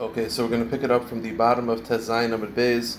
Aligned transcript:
Okay, 0.00 0.30
so 0.30 0.42
we're 0.42 0.48
going 0.48 0.64
to 0.64 0.70
pick 0.70 0.82
it 0.82 0.90
up 0.90 1.06
from 1.06 1.20
the 1.20 1.32
bottom 1.32 1.68
of 1.68 1.82
Tezayin 1.82 2.30
Amud 2.30 2.54
Beis. 2.54 2.96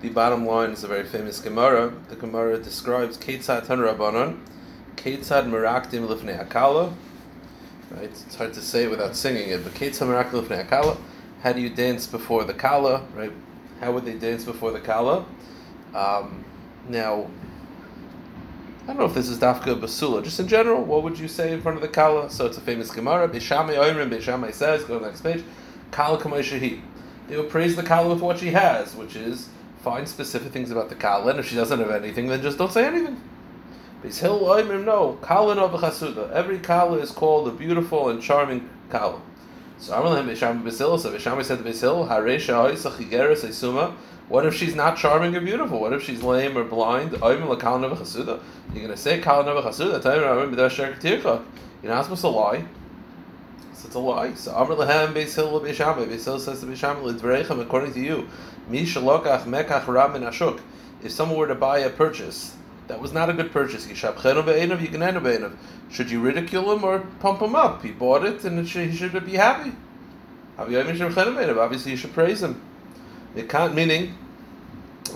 The 0.00 0.08
bottom 0.08 0.46
line 0.46 0.70
is 0.70 0.82
a 0.82 0.88
very 0.88 1.04
famous 1.04 1.38
Gemara. 1.38 1.92
The 2.08 2.16
Gemara 2.16 2.56
describes 2.56 3.18
Ketzad 3.18 3.66
Tan 3.66 3.76
Rabbanon, 3.76 4.40
Ketzad 4.96 5.44
Merakdim 5.50 6.08
Lifnei 6.08 6.42
Akala. 6.42 6.94
Right, 7.90 8.04
it's 8.04 8.34
hard 8.36 8.54
to 8.54 8.62
say 8.62 8.86
without 8.86 9.16
singing 9.16 9.50
it, 9.50 9.62
but 9.62 9.74
Ketzad 9.74 10.06
Merakdim 10.06 10.42
Lifnei 10.42 10.66
Akala. 10.66 10.96
How 11.42 11.52
do 11.52 11.60
you 11.60 11.68
dance 11.68 12.06
before 12.06 12.44
the 12.44 12.54
Kala? 12.54 13.04
Right, 13.14 13.32
how 13.80 13.92
would 13.92 14.06
they 14.06 14.14
dance 14.14 14.46
before 14.46 14.72
the 14.72 14.80
Kala? 14.80 15.26
Um, 15.94 16.42
now, 16.88 17.28
I 18.84 18.86
don't 18.86 18.96
know 18.96 19.04
if 19.04 19.12
this 19.12 19.28
is 19.28 19.38
Dafka 19.38 19.78
Basula. 19.78 20.24
Just 20.24 20.40
in 20.40 20.48
general, 20.48 20.82
what 20.82 21.02
would 21.02 21.18
you 21.18 21.28
say 21.28 21.52
in 21.52 21.60
front 21.60 21.76
of 21.76 21.82
the 21.82 21.88
Kala? 21.88 22.30
So 22.30 22.46
it's 22.46 22.56
a 22.56 22.62
famous 22.62 22.90
Gemara. 22.90 23.28
Beishamai 23.28 23.76
Oimrim, 23.76 24.08
Beishamai 24.08 24.54
says, 24.54 24.84
go 24.84 24.94
to 24.94 25.04
the 25.04 25.10
next 25.10 25.20
page. 25.20 25.44
Kala 25.90 26.18
Kamay 26.18 26.80
They 27.28 27.36
will 27.36 27.44
praise 27.44 27.76
the 27.76 27.82
Kala 27.82 28.14
with 28.14 28.22
what 28.22 28.38
she 28.38 28.48
has, 28.48 28.94
which 28.94 29.16
is 29.16 29.48
find 29.82 30.08
specific 30.08 30.52
things 30.52 30.70
about 30.70 30.88
the 30.88 30.94
Kala, 30.94 31.30
and 31.30 31.40
if 31.40 31.48
she 31.48 31.56
doesn't 31.56 31.78
have 31.78 31.90
anything, 31.90 32.28
then 32.28 32.42
just 32.42 32.58
don't 32.58 32.72
say 32.72 32.86
anything. 32.86 33.20
Beis 34.02 34.18
Hillel 34.18 34.40
Oimrim, 34.40 34.84
no. 34.84 35.18
Kala 35.20 35.54
no 35.54 35.68
b'chasuda. 35.68 36.30
Every 36.32 36.58
Kala 36.58 36.98
is 36.98 37.10
called 37.10 37.48
a 37.48 37.50
beautiful 37.50 38.08
and 38.08 38.22
charming 38.22 38.68
Kala. 38.88 39.20
So 39.78 39.94
Amalem 39.94 40.26
Beisham 40.26 40.62
Basil, 40.64 40.98
so 40.98 41.10
Beisham 41.10 41.42
said 41.44 41.58
to 41.58 41.64
Basil, 41.64 42.06
Haresha. 42.06 43.94
What 44.28 44.46
if 44.46 44.54
she's 44.54 44.74
not 44.74 44.96
charming 44.96 45.34
or 45.34 45.40
beautiful? 45.40 45.80
What 45.80 45.92
if 45.92 46.04
she's 46.04 46.22
lame 46.22 46.56
or 46.56 46.64
blind? 46.64 47.12
You're 47.12 47.18
going 47.18 47.48
to 48.88 48.96
say 48.96 49.18
Kala 49.18 49.44
Nova 49.44 49.68
Chasuda. 49.68 51.44
You're 51.82 51.92
not 51.92 52.04
supposed 52.04 52.20
to 52.20 52.28
lie. 52.28 52.64
So 53.80 53.86
it's 53.86 53.94
a 53.94 53.98
lie. 53.98 54.34
So 54.34 54.54
Amr 54.54 54.74
Lehem 54.74 55.14
Beis 55.14 55.34
Hillel 55.34 55.60
Beisham. 55.60 56.06
Beis 56.06 56.24
Hillel 56.24 56.38
says 56.38 56.60
to 56.60 56.66
Beisham, 56.66 57.02
Lidvarechem, 57.02 57.62
according 57.62 57.94
to 57.94 58.00
you, 58.00 58.28
Mekach 58.68 59.86
Ashuk. 59.86 60.60
If 61.02 61.12
someone 61.12 61.38
were 61.38 61.46
to 61.46 61.54
buy 61.54 61.78
a 61.78 61.88
purchase 61.88 62.54
that 62.88 63.00
was 63.00 63.12
not 63.12 63.30
a 63.30 63.32
good 63.32 63.52
purchase. 63.52 63.86
Should 63.86 66.10
you 66.10 66.20
ridicule 66.20 66.72
him 66.72 66.84
or 66.84 66.98
pump 67.20 67.40
him 67.40 67.54
up? 67.54 67.82
He 67.82 67.92
bought 67.92 68.24
it 68.24 68.44
and 68.44 68.58
it 68.58 68.66
should, 68.66 68.90
he 68.90 68.96
should 68.96 69.24
be 69.24 69.36
happy. 69.36 69.72
Obviously, 70.58 71.92
you 71.92 71.96
should 71.96 72.12
praise 72.12 72.42
him. 72.42 72.60
It 73.34 73.48
can't 73.48 73.74
meaning. 73.74 74.18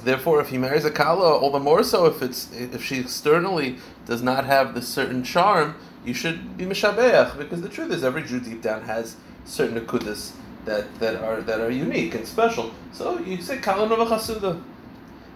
Therefore, 0.04 0.40
if 0.40 0.48
he 0.48 0.56
marries 0.56 0.84
a 0.84 0.90
kala, 0.90 1.36
all 1.36 1.50
the 1.50 1.58
more 1.58 1.82
so 1.82 2.06
if 2.06 2.22
it's 2.22 2.50
if 2.52 2.82
she 2.82 3.00
externally 3.00 3.76
does 4.06 4.22
not 4.22 4.46
have 4.46 4.74
the 4.74 4.80
certain 4.80 5.22
charm, 5.22 5.74
you 6.04 6.14
should 6.14 6.56
be 6.56 6.64
mishabeach 6.64 7.36
because 7.38 7.62
the 7.62 7.68
truth 7.68 7.90
is 7.90 8.04
every 8.04 8.22
Jew 8.22 8.40
deep 8.40 8.62
down 8.62 8.82
has 8.82 9.16
certain 9.44 9.78
akudas 9.80 10.32
that, 10.64 10.98
that 10.98 11.16
are 11.16 11.40
that 11.42 11.60
are 11.60 11.70
unique 11.70 12.14
and 12.14 12.26
special. 12.26 12.72
So 12.92 13.18
you 13.18 13.40
say 13.40 13.58
kala 13.58 13.88
nova 13.88 14.06
chasuda. 14.06 14.60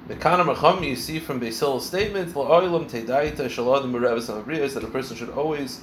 The 0.08 0.16
Kana 0.16 0.42
Macham 0.42 0.82
you 0.82 0.96
see 0.96 1.18
from 1.18 1.38
Basil's 1.38 1.84
statement, 1.84 2.32
that 2.32 2.44
a 4.82 4.86
person 4.86 5.16
should 5.18 5.28
always 5.28 5.80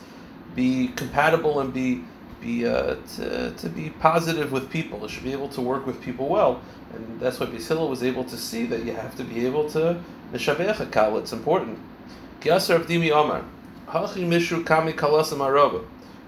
be 0.55 0.87
compatible 0.95 1.59
and 1.59 1.71
be 1.71 2.01
be 2.41 2.65
uh, 2.65 2.95
to, 3.17 3.51
to 3.51 3.69
be 3.69 3.91
positive 3.91 4.51
with 4.51 4.71
people. 4.71 5.05
It 5.05 5.11
should 5.11 5.23
be 5.23 5.31
able 5.31 5.49
to 5.49 5.61
work 5.61 5.85
with 5.85 6.01
people 6.01 6.27
well, 6.27 6.59
and 6.93 7.19
that's 7.19 7.39
why 7.39 7.45
Basil 7.45 7.87
was 7.87 8.01
able 8.01 8.23
to 8.23 8.35
see 8.35 8.65
that 8.65 8.83
you 8.83 8.93
have 8.93 9.15
to 9.17 9.23
be 9.23 9.45
able 9.45 9.69
to 9.71 10.01
mishavech 10.33 10.91
kal. 10.91 11.19
It's 11.19 11.31
important. 11.31 11.77
Kiasar 12.41 12.79
Abdimi 12.83 13.11
Omar, 13.11 13.43
Hachi 13.87 14.27
Mishu 14.27 14.65
Kami 14.65 14.93
Kalasam 14.93 15.41
Araba. 15.41 15.81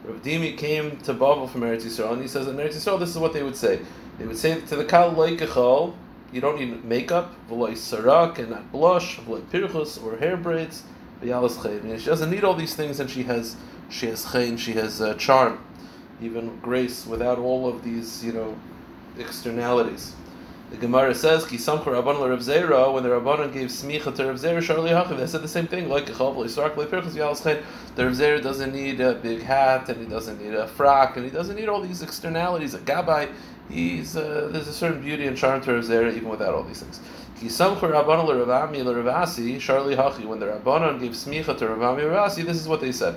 Rav 0.04 0.22
Dimi 0.22 0.56
came 0.58 0.98
to 0.98 1.14
Bavel 1.14 1.50
from 1.50 1.62
Eretz 1.62 1.84
Yisrael, 1.84 2.14
and 2.14 2.22
he 2.22 2.28
says 2.28 2.48
in 2.48 2.56
Eretz 2.56 2.76
Yisrael, 2.76 3.00
this 3.00 3.10
is 3.10 3.18
what 3.18 3.34
they 3.34 3.44
would 3.44 3.56
say. 3.56 3.80
They 4.20 4.26
would 4.26 4.38
say 4.38 4.62
to 4.62 4.76
the 4.76 4.86
Kal 4.86 5.14
Leikachal, 5.14 5.94
you 6.32 6.42
don't 6.42 6.60
need 6.60 6.84
makeup, 6.84 7.34
v'loy 7.50 7.72
sarak, 7.72 8.38
and 8.38 8.52
not 8.52 8.72
blush, 8.72 9.18
v'loy 9.20 9.42
pirchus, 9.44 10.04
or 10.04 10.18
hair 10.18 10.38
braids, 10.38 10.84
v'yalas. 11.22 12.00
She 12.00 12.06
doesn't 12.06 12.30
need 12.30 12.44
all 12.44 12.54
these 12.54 12.76
things, 12.76 13.00
and 13.00 13.10
she 13.10 13.24
has 13.24 13.56
she 13.90 14.08
has 14.08 14.26
chayin, 14.26 14.60
she 14.60 14.74
has 14.74 15.02
uh, 15.02 15.14
charm, 15.16 15.64
even 16.22 16.60
grace, 16.60 17.06
without 17.06 17.40
all 17.40 17.68
of 17.68 17.84
these, 17.84 18.24
you 18.24 18.34
know, 18.34 18.56
externalities. 19.18 20.14
The 20.70 20.76
Gemara 20.76 21.16
says, 21.16 21.46
"Ki 21.46 21.56
samcha 21.56 21.86
Rabban 21.86 22.20
Rav 22.30 22.40
Zera." 22.40 22.94
When 22.94 23.04
the 23.04 23.10
Rabbanon 23.10 23.54
gave 23.54 23.70
smicha 23.70 24.14
to 24.14 24.26
Rav 24.26 24.36
Zera, 24.36 24.58
Sharli 24.58 24.90
Hachiv, 24.90 25.18
they 25.18 25.26
said 25.26 25.42
the 25.42 25.48
same 25.48 25.66
thing. 25.66 25.88
Like 25.88 26.08
Echal 26.08 26.36
Yisrak 26.36 26.76
Pirchus 26.76 27.14
V'Yalas 27.14 27.42
Chayin. 27.42 27.64
The 27.96 28.06
Rav 28.06 28.14
Zera 28.14 28.44
doesn't 28.44 28.74
need 28.74 29.00
a 29.00 29.14
big 29.14 29.44
hat, 29.44 29.88
and 29.88 30.02
he 30.02 30.06
doesn't 30.06 30.42
need 30.42 30.54
a 30.54 30.68
frock, 30.68 31.16
and 31.16 31.24
he 31.24 31.32
doesn't 31.32 31.56
need 31.56 31.70
all 31.70 31.80
these 31.80 32.02
externalities. 32.02 32.74
A 32.74 32.80
gabbai, 32.80 33.30
he's 33.70 34.18
uh, 34.18 34.50
there's 34.52 34.68
a 34.68 34.74
certain 34.74 35.02
beauty 35.02 35.26
and 35.26 35.38
charm 35.38 35.62
to 35.62 35.74
Rav 35.74 35.86
Zera 35.86 36.14
even 36.14 36.28
without 36.28 36.54
all 36.54 36.64
these 36.64 36.82
things. 36.82 37.00
When 37.40 37.48
the 37.50 37.64
Rabbanon 40.48 41.00
gave 41.00 41.12
smicha 41.12 41.58
to 41.58 41.66
Ravami 41.66 42.02
Ravasi, 42.02 42.44
this 42.44 42.58
is 42.58 42.68
what 42.68 42.82
they 42.82 42.92
said. 42.92 43.16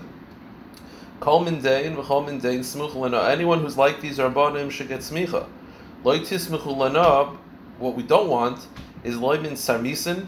Anyone 3.32 3.61
who's 3.61 3.77
like 3.77 4.00
these 4.00 4.19
Rabbanim 4.19 4.71
should 4.71 4.88
get 4.88 5.00
smicha. 5.00 5.47
What 6.03 7.97
we 7.97 8.03
don't 8.03 8.28
want 8.28 8.66
is 9.05 9.16
loimin 9.16 9.53
sarmisin, 9.53 10.27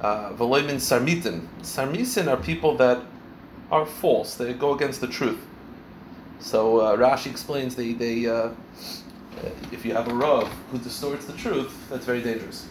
uh, 0.00 0.32
veloimin 0.32 0.76
sarmitin. 0.76 1.46
Sarmisin 1.62 2.28
are 2.28 2.36
people 2.36 2.76
that 2.76 3.00
are 3.70 3.86
false; 3.86 4.34
they 4.34 4.52
go 4.52 4.74
against 4.74 5.00
the 5.00 5.06
truth. 5.06 5.40
So 6.38 6.80
uh, 6.80 6.96
Rashi 6.96 7.30
explains 7.30 7.74
they 7.74 7.94
they 7.94 8.26
uh, 8.26 8.50
if 9.72 9.84
you 9.86 9.94
have 9.94 10.08
a 10.08 10.14
rav 10.14 10.48
who 10.70 10.78
distorts 10.78 11.24
the 11.26 11.32
truth, 11.32 11.74
that's 11.88 12.04
very 12.04 12.22
dangerous. 12.22 12.68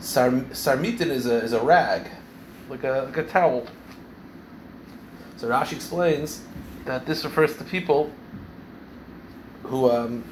Sar, 0.00 0.30
sarmitin 0.30 1.10
is 1.10 1.26
a 1.26 1.36
is 1.44 1.52
a 1.52 1.60
rag, 1.62 2.10
like 2.68 2.82
a 2.82 3.04
like 3.06 3.16
a 3.18 3.24
towel. 3.24 3.66
So 5.36 5.48
Rashi 5.48 5.74
explains 5.74 6.40
that 6.86 7.06
this 7.06 7.24
refers 7.24 7.56
to 7.56 7.64
people 7.64 8.10
who 9.62 9.90
um, 9.90 10.24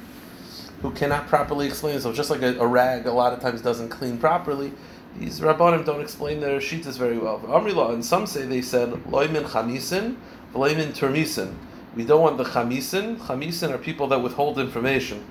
who 0.81 0.91
cannot 0.91 1.27
properly 1.27 1.67
explain 1.67 1.93
themselves. 1.93 2.17
Just 2.17 2.29
like 2.29 2.41
a, 2.41 2.57
a, 2.59 2.67
rag, 2.67 3.05
a 3.05 3.11
lot 3.11 3.33
of 3.33 3.39
times 3.39 3.61
doesn't 3.61 3.89
clean 3.89 4.17
properly. 4.17 4.73
These 5.19 5.39
rabbanim 5.39 5.85
don't 5.85 6.01
explain 6.01 6.39
their 6.39 6.59
shitas 6.59 6.97
very 6.97 7.17
well. 7.17 7.39
Amrila, 7.39 7.93
and 7.93 8.03
some 8.03 8.25
say 8.25 8.45
they 8.45 8.61
said 8.61 8.89
loimin 8.89 9.43
chamisin, 9.43 10.15
loimin 10.53 10.93
termisin. 10.93 11.55
We 11.95 12.05
don't 12.05 12.21
want 12.21 12.37
the 12.37 12.45
chamisin. 12.45 13.17
Chamisin 13.17 13.71
are 13.71 13.77
people 13.77 14.07
that 14.07 14.19
withhold 14.19 14.57
information. 14.57 15.23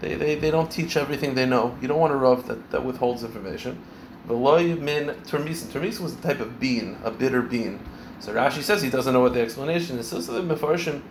They, 0.00 0.14
they, 0.14 0.36
they 0.36 0.50
don't 0.50 0.70
teach 0.70 0.96
everything 0.96 1.34
they 1.34 1.46
know. 1.46 1.76
You 1.80 1.88
don't 1.88 1.98
want 1.98 2.12
a 2.12 2.16
rav 2.16 2.46
that, 2.46 2.70
that 2.70 2.84
withholds 2.84 3.24
information. 3.24 3.82
Veloy 4.28 4.78
min 4.78 5.08
termisin. 5.24 5.66
Termisin 5.66 6.00
was 6.00 6.14
a 6.14 6.22
type 6.22 6.40
of 6.40 6.58
bean, 6.60 6.96
a 7.04 7.10
bitter 7.10 7.42
bean. 7.42 7.80
So 8.20 8.32
Rashi 8.32 8.62
says 8.62 8.80
he 8.80 8.90
doesn't 8.90 9.12
know 9.12 9.20
what 9.20 9.34
the 9.34 9.40
explanation 9.40 9.98
is. 9.98 10.08
So 10.08 10.20
the 10.20 10.40
Mefarshim, 10.40 11.02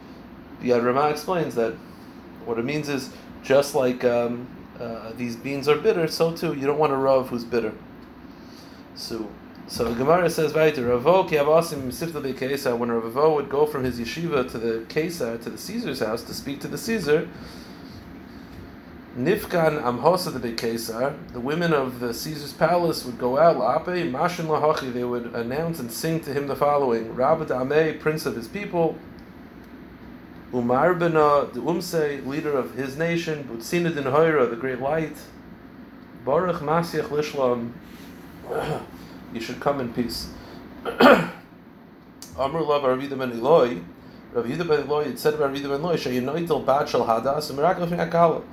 the 0.62 0.72
Rama 0.72 1.10
explains 1.10 1.56
that 1.56 1.74
what 2.46 2.60
it 2.60 2.66
means 2.66 2.90
is 2.90 3.10
just 3.44 3.76
like 3.76 4.04
um, 4.04 4.48
uh, 4.80 5.12
these 5.16 5.36
beans 5.36 5.68
are 5.68 5.78
bitter, 5.78 6.08
so 6.08 6.36
too 6.36 6.54
you 6.54 6.66
don't 6.68 6.80
want 6.80 6.94
a 6.94 6.98
rav 6.98 7.30
who's 7.30 7.44
bitter. 7.44 7.74
So 8.96 9.30
so 9.72 9.94
Gemara 9.96 10.30
says 10.30 10.54
weiter, 10.54 10.86
Ravo 10.86 11.24
Kesar, 11.24 12.78
when 12.78 12.92
Ravo 12.92 13.36
would 13.36 13.50
go 13.50 13.66
from 13.66 13.86
his 13.86 14.02
yeshiva 14.02 14.52
to 14.52 14.58
the 14.58 14.86
Kesar, 14.90 15.42
to 15.44 15.50
the 15.50 15.58
Caesar's 15.58 16.02
house 16.02 16.24
to 16.24 16.34
speak 16.34 16.60
to 16.60 16.68
the 16.68 16.78
Caesar, 16.78 17.30
Nifkan 19.18 19.82
Amhosa 19.82 20.34
the 20.34 20.40
big 20.40 20.58
Kesar, 20.58 21.16
the 21.32 21.40
women 21.40 21.72
of 21.72 22.02
the 22.02 22.14
Caesar's 22.14 22.52
palace 22.52 23.06
would 23.06 23.18
go 23.18 23.38
out, 23.38 23.56
La'ape, 23.56 24.12
Mashin 24.12 24.48
Lahachi, 24.48 24.92
they 24.92 25.06
would 25.06 25.28
announce 25.36 25.80
and 25.80 25.90
sing 25.90 26.20
to 26.20 26.34
him 26.34 26.48
the 26.48 26.56
following 26.56 27.16
Rabbi 27.16 27.46
Ameh, 27.46 27.98
prince 27.98 28.26
of 28.26 28.36
his 28.36 28.50
people, 28.50 28.98
Umar 30.54 30.96
Bena, 30.96 31.20
uh, 31.20 31.46
the 31.46 31.62
Umse, 31.62 32.26
leader 32.28 32.58
of 32.58 32.74
his 32.74 32.98
nation, 32.98 33.46
Butsina 33.46 33.94
Din 33.96 34.04
Hoira, 34.04 34.50
the 34.50 34.58
great 34.58 34.82
light, 34.82 35.16
Baruch 36.26 36.58
Masiach 36.58 37.08
Lishlam, 37.08 37.72
you 39.34 39.40
should 39.40 39.62
come 39.62 39.80
in 39.80 39.94
peace. 39.94 40.30
Amr 40.86 41.32
Lav 42.62 42.82
Arvida 42.82 43.18
Ben 43.18 43.32
Eloi, 43.32 43.80
Rav 44.34 44.46
Yehuda 44.46 44.68
Ben 44.68 44.80
Eloi, 44.82 45.06
it 45.06 45.20
said 45.20 45.36
about 45.36 45.54
Arvida 45.54 45.70
Ben 45.70 45.80
Eloi, 45.80 45.96
Shayinoitel 45.96 46.66
Bad 46.66 46.90
Shal 46.90 47.06
Hadas, 47.06 47.50
and 47.50 47.58
Miracle 47.58 47.88
Akala. 47.88 48.44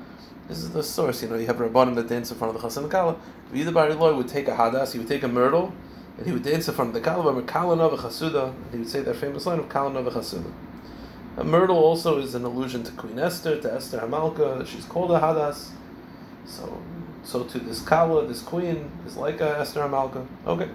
This 0.47 0.59
is 0.59 0.71
the 0.71 0.85
source. 0.85 1.23
You 1.23 1.31
know, 1.31 1.35
you 1.35 1.47
have 1.47 1.57
Rabbanim 1.57 1.97
that 1.97 2.09
dance 2.09 2.31
in 2.31 2.39
front 2.39 2.55
of 2.55 2.63
the 2.63 2.69
Chasan 2.69 2.89
Kala. 2.89 3.17
Either 3.53 3.73
Bar 3.73 3.89
Eloi 3.91 4.15
would 4.15 4.29
take 4.29 4.47
a 4.47 4.53
hadas, 4.53 4.93
he 4.93 5.01
would 5.01 5.09
take 5.09 5.25
a 5.25 5.29
myrtle, 5.29 5.73
and 6.17 6.27
he 6.27 6.33
would 6.33 6.45
dance 6.45 6.69
in 6.69 6.75
front 6.75 6.89
of 6.89 6.95
the 6.95 7.01
Kala, 7.01 7.33
but 7.33 7.47
Kalanova 7.47 7.99
Chasuda, 7.99 8.55
and 8.55 8.73
he 8.73 8.79
would 8.79 8.89
say 8.89 9.01
that 9.01 9.17
famous 9.17 9.47
line 9.47 9.59
of 9.59 9.69
Kalanova 9.69 10.13
Chasuda. 10.13 10.53
A 11.39 11.45
myrtle 11.45 11.79
also 11.79 12.19
is 12.19 12.35
an 12.35 12.45
allusion 12.45 12.83
to 12.83 12.91
Queen 12.93 13.17
Esther, 13.17 13.61
to 13.61 13.73
Esther 13.73 13.99
Hamalka. 13.99 14.67
She's 14.67 14.85
called 14.85 15.13
a 15.13 15.21
hadas. 15.21 15.69
So, 16.45 16.83
so 17.23 17.45
to 17.45 17.61
this 17.61 17.81
Kala, 17.81 18.27
this 18.27 18.43
queen, 18.43 18.91
is 19.07 19.17
like 19.17 19.41
a 19.41 19.57
Esther 19.61 19.83
Hamalka. 19.83 20.27
Okay. 20.49 20.69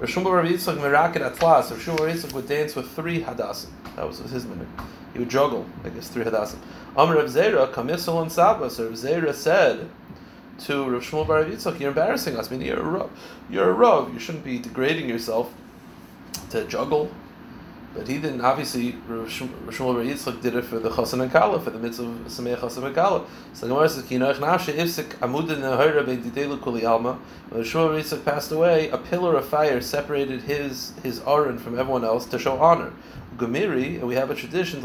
Rishon 0.00 0.24
Bar 0.24 0.42
Yitzchak 0.42 0.78
Meraket 0.78 1.20
Atlas. 1.20 1.70
Rishon 1.70 1.98
Bar 1.98 2.08
Yitzchak 2.08 2.32
would 2.32 2.48
dance 2.48 2.74
with 2.74 2.90
three 2.92 3.22
hadasim. 3.22 3.68
That 3.96 4.08
was 4.08 4.20
his 4.20 4.46
minute. 4.46 4.68
He 5.12 5.18
would 5.18 5.28
juggle, 5.28 5.66
I 5.84 5.90
guess, 5.90 6.08
three 6.08 6.24
hadasim. 6.24 6.60
Amr 6.96 7.16
Rav 7.16 7.26
Zera, 7.26 7.70
Kamisel 7.70 8.22
and 8.22 8.32
Saba. 8.32 8.70
So 8.70 8.84
Rav 8.84 8.94
Zera 8.94 9.34
said 9.34 9.86
to 10.60 10.88
Rav 10.88 11.02
Shmuel 11.02 11.28
Bar 11.28 11.44
Yitzchak, 11.44 11.78
you're 11.78 11.90
embarrassing 11.90 12.38
us. 12.38 12.50
I 12.50 12.56
mean, 12.56 12.66
you're 12.66 12.80
a 12.80 12.82
Rav. 12.82 13.10
You're 13.50 13.68
a 13.68 13.74
Rav. 13.74 14.14
You 14.14 14.18
shouldn't 14.18 14.44
be 14.44 14.58
degrading 14.58 15.10
yourself 15.10 15.52
to 16.48 16.64
juggle. 16.64 17.10
But 17.96 18.08
he 18.08 18.18
didn't, 18.18 18.42
obviously, 18.42 18.92
Shmuel 19.08 19.94
Bar 19.94 20.04
Yitzchak 20.04 20.42
did 20.42 20.54
it 20.54 20.64
for 20.64 20.78
the 20.78 20.90
Chosan 20.90 21.22
and 21.22 21.32
Kala, 21.32 21.58
for 21.60 21.70
the 21.70 21.78
mitzvah 21.78 22.04
of 22.04 22.26
Sameach 22.26 22.58
Chosan 22.58 22.84
and 22.84 22.94
Kala. 22.94 23.24
So 23.54 23.66
the 23.66 23.72
Gemara 23.72 23.88
says, 23.88 24.02
Kinoich 24.02 24.36
Nafshe 24.36 24.74
Ifsik 24.74 25.16
Amudin 25.20 25.60
Nehara 25.60 26.04
Ben 26.04 26.22
Didelu 26.22 26.60
Kuli 26.62 26.84
Alma. 26.84 27.18
When 27.48 27.62
Shmuel 27.62 27.88
Bar 27.88 27.98
Yitzchak 27.98 28.24
passed 28.24 28.52
away, 28.52 28.90
a 28.90 28.98
pillar 28.98 29.34
of 29.36 29.48
fire 29.48 29.80
separated 29.80 30.42
his 30.42 30.92
his 31.02 31.20
Aron 31.20 31.58
from 31.58 31.78
everyone 31.78 32.04
else 32.04 32.26
to 32.26 32.38
show 32.38 32.58
honor. 32.58 32.92
Gumiri, 33.36 33.98
and 33.98 34.06
we 34.08 34.14
have 34.14 34.30
a 34.30 34.34
tradition, 34.34 34.80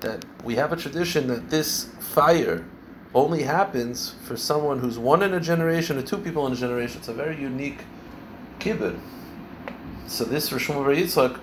that 0.00 0.24
we 0.44 0.54
have 0.54 0.72
a 0.72 0.76
tradition 0.76 1.26
that 1.26 1.50
this 1.50 1.84
fire 2.00 2.64
only 3.14 3.42
happens 3.42 4.14
for 4.24 4.36
someone 4.36 4.78
who's 4.78 4.98
one 4.98 5.22
in 5.22 5.34
a 5.34 5.40
generation 5.40 5.98
or 5.98 6.02
two 6.02 6.16
people 6.16 6.46
in 6.46 6.52
a 6.52 6.56
generation. 6.56 6.98
It's 6.98 7.08
a 7.08 7.12
very 7.12 7.40
unique 7.40 7.80
kibbutz. 8.58 8.98
So 10.10 10.24
this 10.24 10.50
Rishon 10.50 10.74
Bar 10.74 10.92
Yitzchak 10.92 11.38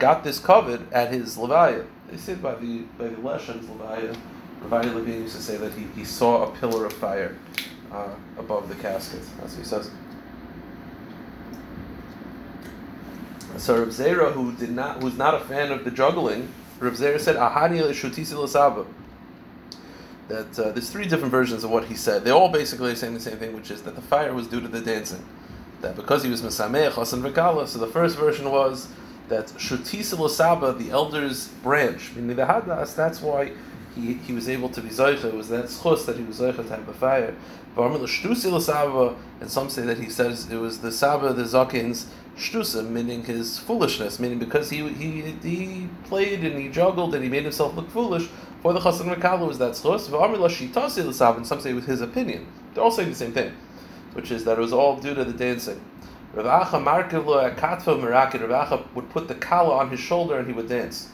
got 0.00 0.24
this 0.24 0.40
covered 0.40 0.92
at 0.92 1.12
his 1.12 1.36
levaya. 1.36 1.86
They 2.10 2.16
say 2.16 2.34
by 2.34 2.56
the 2.56 2.80
by 2.98 3.06
the 3.06 3.16
Leshan's 3.16 3.66
levaya. 3.66 4.16
Rabbi 4.62 4.92
Levine 4.92 5.22
used 5.22 5.36
to 5.36 5.42
say 5.42 5.56
that 5.56 5.72
he, 5.72 5.84
he 5.94 6.04
saw 6.04 6.42
a 6.42 6.56
pillar 6.56 6.86
of 6.86 6.92
fire 6.92 7.38
uh, 7.92 8.08
above 8.36 8.68
the 8.68 8.74
casket. 8.74 9.22
That's 9.38 9.54
what 9.54 9.58
he 9.58 9.64
says. 9.64 9.90
So 13.58 13.78
Rav 13.78 13.88
Zera, 13.88 14.32
who 14.32 14.52
did 14.56 14.72
not, 14.72 15.00
who's 15.00 15.16
not 15.16 15.34
a 15.34 15.40
fan 15.40 15.70
of 15.70 15.84
the 15.84 15.92
juggling, 15.92 16.52
Rav 16.80 16.94
Zera 16.94 17.20
said, 17.20 17.36
"Ahani 17.36 17.80
l'shutisi 17.80 18.36
l'saba." 18.36 18.86
That 20.26 20.58
uh, 20.58 20.72
there's 20.72 20.90
three 20.90 21.06
different 21.06 21.30
versions 21.30 21.62
of 21.62 21.70
what 21.70 21.84
he 21.84 21.94
said. 21.94 22.24
They 22.24 22.30
all 22.32 22.48
basically 22.48 22.90
are 22.90 22.96
saying 22.96 23.14
the 23.14 23.20
same 23.20 23.38
thing, 23.38 23.54
which 23.54 23.70
is 23.70 23.82
that 23.82 23.94
the 23.94 24.02
fire 24.02 24.34
was 24.34 24.48
due 24.48 24.60
to 24.60 24.68
the 24.68 24.80
dancing. 24.80 25.24
That 25.80 25.96
because 25.96 26.22
he 26.22 26.30
was 26.30 26.42
mesameach 26.42 26.92
hasan 26.92 27.22
v'kala. 27.22 27.66
So 27.66 27.78
the 27.78 27.86
first 27.86 28.16
version 28.16 28.50
was 28.50 28.88
that 29.28 29.46
shutisi 29.46 30.18
l'saba, 30.18 30.72
the 30.72 30.90
elder's 30.90 31.48
branch, 31.62 32.12
meaning 32.14 32.36
the 32.36 32.44
hadas. 32.44 32.94
That's 32.94 33.20
why 33.20 33.52
he, 33.94 34.14
he 34.14 34.32
was 34.32 34.48
able 34.48 34.68
to 34.70 34.80
be 34.80 34.88
zoicha. 34.88 35.24
It 35.26 35.34
was 35.34 35.48
that 35.48 35.66
schus 35.66 36.04
that 36.06 36.16
he 36.16 36.22
was 36.22 36.40
zoicha 36.40 36.56
to 36.56 36.68
have 36.68 36.86
the 36.86 36.92
fire. 36.92 37.34
And 37.76 39.50
some 39.50 39.70
say 39.70 39.82
that 39.82 39.98
he 39.98 40.10
says 40.10 40.50
it 40.50 40.56
was 40.56 40.80
the 40.80 40.90
saba, 40.90 41.32
the 41.32 41.44
zakin's 41.44 42.06
shtusim, 42.36 42.90
meaning 42.90 43.22
his 43.24 43.58
foolishness, 43.60 44.18
meaning 44.18 44.40
because 44.40 44.70
he 44.70 44.88
he 44.88 45.34
he 45.42 45.88
played 46.04 46.42
and 46.44 46.58
he 46.58 46.68
juggled 46.68 47.14
and 47.14 47.22
he 47.22 47.30
made 47.30 47.44
himself 47.44 47.76
look 47.76 47.88
foolish. 47.90 48.28
For 48.62 48.72
the 48.72 48.80
chassan 48.80 49.14
mekalu 49.14 49.46
was 49.46 49.58
that 49.58 49.72
schus. 49.72 50.08
And 51.36 51.46
some 51.46 51.60
say 51.60 51.70
it 51.70 51.74
was 51.74 51.84
his 51.86 52.00
opinion. 52.00 52.46
They're 52.74 52.82
all 52.82 52.90
saying 52.90 53.10
the 53.10 53.14
same 53.14 53.32
thing, 53.32 53.52
which 54.12 54.30
is 54.30 54.44
that 54.44 54.58
it 54.58 54.60
was 54.60 54.72
all 54.72 54.96
due 54.96 55.14
to 55.14 55.24
the 55.24 55.32
dancing. 55.32 55.80
Rav 56.32 56.70
Acha 56.70 56.84
would 58.94 59.10
put 59.10 59.28
the 59.28 59.34
kala 59.34 59.76
on 59.76 59.90
his 59.90 60.00
shoulder 60.00 60.38
and 60.38 60.46
he 60.46 60.52
would 60.52 60.68
dance, 60.68 61.08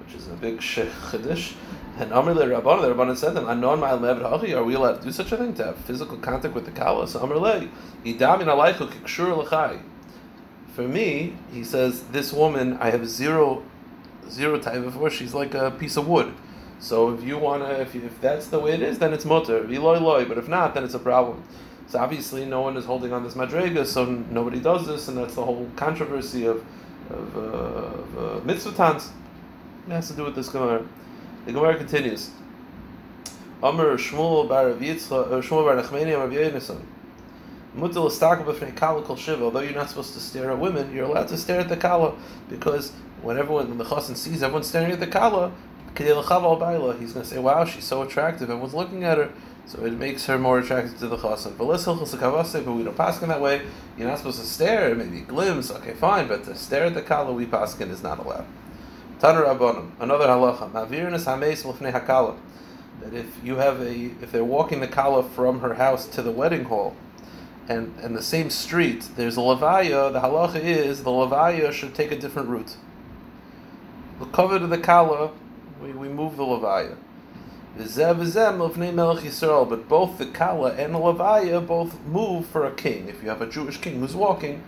which 0.00 0.14
is 0.14 0.28
a 0.28 0.34
big 0.34 0.58
chiddush. 0.58 1.54
And 1.98 2.12
Amr 2.12 2.34
le 2.34 2.46
Rabban, 2.46 2.82
the 2.82 2.94
Rabban 2.94 3.16
said 3.16 3.34
them, 3.34 3.48
Anon 3.48 3.80
ma'al 3.80 4.00
me'avad 4.00 4.22
hachi, 4.22 4.54
are 4.54 4.64
we 4.64 4.74
allowed 4.74 5.00
to 5.00 5.02
do 5.02 5.12
such 5.12 5.32
a 5.32 5.36
thing, 5.36 5.54
to 5.54 5.64
have 5.64 5.76
physical 5.78 6.18
contact 6.18 6.54
with 6.54 6.66
the 6.66 6.70
kala? 6.70 7.08
So 7.08 7.20
Amr 7.20 7.36
le, 7.36 7.68
Idamin 8.04 8.46
alaychu 8.46 8.88
kikshur 8.88 9.36
l'chai. 9.36 9.80
For 10.74 10.82
me, 10.82 11.36
he 11.52 11.64
says, 11.64 12.02
this 12.04 12.32
woman, 12.34 12.76
I 12.80 12.90
have 12.90 13.08
zero, 13.08 13.62
zero 14.28 14.58
time 14.58 14.90
her, 14.90 15.10
she's 15.10 15.32
like 15.32 15.54
a 15.54 15.70
piece 15.70 15.96
of 15.96 16.06
wood. 16.06 16.34
So 16.78 17.14
if 17.14 17.22
you 17.22 17.38
want 17.38 17.62
to, 17.62 17.80
if, 17.80 17.94
if 17.94 18.20
that's 18.20 18.48
the 18.48 18.58
way 18.58 18.72
it 18.72 18.82
is, 18.82 18.98
then 18.98 19.14
it's 19.14 19.24
loy, 19.24 20.24
but 20.26 20.36
if 20.36 20.48
not, 20.48 20.74
then 20.74 20.84
it's 20.84 20.94
a 20.94 20.98
problem. 20.98 21.42
So 21.88 21.98
obviously 22.00 22.44
no 22.44 22.62
one 22.62 22.76
is 22.76 22.84
holding 22.84 23.12
on 23.12 23.22
this 23.22 23.34
madrega, 23.34 23.86
so 23.86 24.04
nobody 24.04 24.60
does 24.60 24.86
this, 24.86 25.08
and 25.08 25.16
that's 25.16 25.36
the 25.36 25.44
whole 25.44 25.68
controversy 25.76 26.46
of, 26.46 26.64
of, 27.10 27.36
uh, 27.36 27.40
of 27.40 28.18
uh, 28.18 28.44
mitzvah 28.44 29.00
It 29.86 29.92
has 29.92 30.08
to 30.08 30.14
do 30.14 30.24
with 30.24 30.34
this 30.34 30.48
Gemara. 30.48 30.84
The 31.46 31.52
Gemara 31.52 31.76
continues. 31.76 32.30
Amr 33.62 33.96
Shmuel 33.96 34.48
bar 34.48 34.70
uh, 34.70 34.74
Shmuel 34.74 35.64
bar 35.64 35.76
Nachmani 35.76 36.20
Amr 36.20 36.34
Yonason. 36.34 36.82
Mutal 37.76 38.10
istak 38.10 38.44
b'fnei 38.44 38.74
kala 38.74 39.02
kol 39.02 39.16
shiva. 39.16 39.44
Although 39.44 39.60
you're 39.60 39.74
not 39.74 39.88
supposed 39.88 40.14
to 40.14 40.20
stare 40.20 40.50
at 40.50 40.58
women, 40.58 40.92
you're 40.94 41.04
allowed 41.04 41.28
to 41.28 41.36
stare 41.36 41.60
at 41.60 41.68
the 41.68 41.76
kala 41.76 42.14
because 42.48 42.90
when 43.22 43.38
everyone 43.38 43.68
when 43.68 43.78
the 43.78 43.84
chassan 43.84 44.16
sees 44.16 44.42
everyone 44.42 44.62
staring 44.62 44.92
at 44.92 45.00
the 45.00 45.06
kala, 45.06 45.52
he's 45.96 46.08
going 46.08 47.22
to 47.22 47.24
say, 47.24 47.38
"Wow, 47.38 47.64
she's 47.64 47.84
so 47.84 48.02
attractive." 48.02 48.50
Everyone's 48.50 48.74
looking 48.74 49.04
at 49.04 49.18
her, 49.18 49.30
so 49.66 49.84
it 49.84 49.94
makes 49.94 50.26
her 50.26 50.38
more 50.38 50.60
attractive 50.60 50.98
to 51.00 51.08
the 51.08 51.16
chassan. 51.16 51.58
But 51.58 51.66
we 51.66 52.84
don't 52.84 52.96
paskin 52.96 53.28
that 53.28 53.40
way. 53.40 53.62
You're 53.98 54.08
not 54.08 54.18
supposed 54.18 54.40
to 54.40 54.46
stare, 54.46 54.94
maybe 54.94 55.20
glimpse. 55.20 55.72
Okay, 55.72 55.92
fine, 55.92 56.28
but 56.28 56.44
to 56.44 56.54
stare 56.54 56.84
at 56.84 56.94
the 56.94 57.02
kala 57.02 57.32
we 57.32 57.46
paskin 57.46 57.90
is 57.90 58.02
not 58.02 58.20
allowed. 58.20 58.46
Taner 59.18 59.44
Rabbanim, 59.44 59.90
another 59.98 60.26
halacha. 60.26 60.70
Mavirnus 60.70 61.24
hameis 61.24 61.64
l'fnei 61.64 61.92
hakala. 61.92 62.36
That 63.00 63.12
if 63.12 63.26
you 63.42 63.56
have 63.56 63.80
a, 63.80 64.10
if 64.22 64.30
they're 64.30 64.44
walking 64.44 64.80
the 64.80 64.88
kala 64.88 65.28
from 65.28 65.60
her 65.60 65.74
house 65.74 66.06
to 66.08 66.22
the 66.22 66.30
wedding 66.30 66.64
hall, 66.64 66.94
and 67.68 67.92
and 68.00 68.16
the 68.16 68.22
same 68.22 68.50
street, 68.50 69.08
there's 69.16 69.36
a 69.36 69.40
levaya. 69.40 70.12
The 70.12 70.20
halacha 70.20 70.62
is 70.62 71.02
the 71.02 71.10
levaya 71.10 71.72
should 71.72 71.94
take 71.94 72.12
a 72.12 72.18
different 72.18 72.48
route. 72.48 72.76
The 74.20 74.26
cover 74.26 74.60
to 74.60 74.66
the 74.66 74.78
kala, 74.78 75.32
we, 75.82 75.90
we 75.92 76.08
move 76.08 76.36
the 76.36 76.44
levaya. 76.44 76.96
But 77.76 77.88
both 79.88 80.18
the 80.18 80.26
kala 80.32 80.72
and 80.74 80.94
the 80.94 80.98
levaya 80.98 81.66
both 81.66 82.00
move 82.06 82.46
for 82.46 82.64
a 82.64 82.72
king. 82.72 83.08
If 83.08 83.22
you 83.22 83.28
have 83.28 83.42
a 83.42 83.46
Jewish 83.46 83.78
king 83.78 84.00
who's 84.00 84.14
walking 84.14 84.62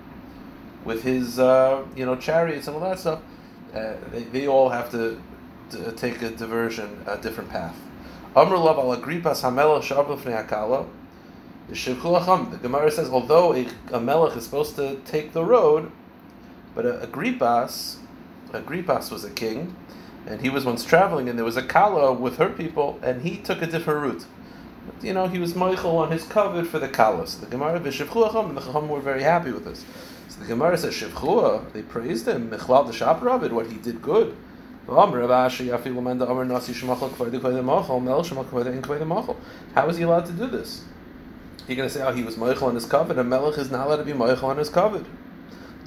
with 0.84 1.02
his 1.02 1.38
uh, 1.38 1.84
you 1.96 2.04
know 2.06 2.16
chariots 2.16 2.66
and 2.66 2.76
all 2.76 2.82
that 2.82 2.98
stuff 2.98 3.20
uh, 3.74 3.94
they, 4.10 4.22
they 4.24 4.46
all 4.46 4.70
have 4.70 4.90
to, 4.90 5.20
to, 5.70 5.92
take 5.92 6.22
a 6.22 6.30
diversion, 6.30 7.04
a 7.06 7.18
different 7.18 7.50
path. 7.50 7.76
Amr 8.34 8.56
Lav 8.56 8.78
al 8.78 8.96
Agrippas 8.96 9.42
Hamelach. 9.42 9.86
The 11.68 12.56
Gemara 12.56 12.90
says, 12.90 13.10
although 13.10 13.54
a, 13.54 13.68
a 13.92 14.00
melech 14.00 14.36
is 14.36 14.44
supposed 14.44 14.76
to 14.76 14.96
take 15.04 15.32
the 15.34 15.44
road, 15.44 15.92
but 16.74 16.86
Agrippas, 16.86 17.96
Agrippas 18.52 19.10
was 19.10 19.24
a 19.24 19.30
king, 19.30 19.76
and 20.28 20.42
he 20.42 20.50
was 20.50 20.64
once 20.64 20.84
traveling, 20.84 21.28
and 21.28 21.38
there 21.38 21.44
was 21.44 21.56
a 21.56 21.62
kala 21.62 22.12
with 22.12 22.36
her 22.36 22.50
people, 22.50 23.00
and 23.02 23.22
he 23.22 23.38
took 23.38 23.62
a 23.62 23.66
different 23.66 24.00
route. 24.02 24.26
But, 24.86 25.02
you 25.02 25.14
know, 25.14 25.26
he 25.26 25.38
was 25.38 25.54
Michael 25.54 25.96
on 25.96 26.10
his 26.12 26.24
covet 26.24 26.66
for 26.66 26.78
the 26.78 26.88
kala. 26.88 27.26
So 27.26 27.40
the 27.40 27.46
Gemara, 27.46 27.80
V'shivchu 27.80 28.48
and 28.48 28.56
the 28.56 28.60
Chacham 28.60 28.88
were 28.88 29.00
very 29.00 29.22
happy 29.22 29.50
with 29.52 29.64
this. 29.64 29.86
So 30.28 30.40
The 30.40 30.46
Gemara 30.46 30.76
says 30.76 30.92
Shivchua, 30.94 31.72
they 31.72 31.80
praised 31.82 32.28
him, 32.28 32.50
Mechlal 32.50 32.86
the 32.86 32.92
Shapravid, 32.92 33.52
what 33.52 33.68
he 33.68 33.76
did 33.78 34.02
good. 34.02 34.36
How 34.86 35.14
is 39.88 39.96
he 39.96 40.02
allowed 40.02 40.26
to 40.26 40.32
do 40.32 40.46
this? 40.46 40.84
You're 41.66 41.76
going 41.76 41.88
to 41.88 41.94
say, 41.94 42.02
oh, 42.02 42.12
he 42.12 42.22
was 42.22 42.36
Moichel 42.36 42.62
on 42.62 42.74
his 42.74 42.86
covet, 42.86 43.18
and 43.18 43.28
Melech 43.28 43.58
is 43.58 43.70
not 43.70 43.86
allowed 43.86 43.96
to 43.96 44.04
be 44.04 44.12
Moichel 44.12 44.44
on 44.44 44.56
his 44.56 44.70
covet. 44.70 45.04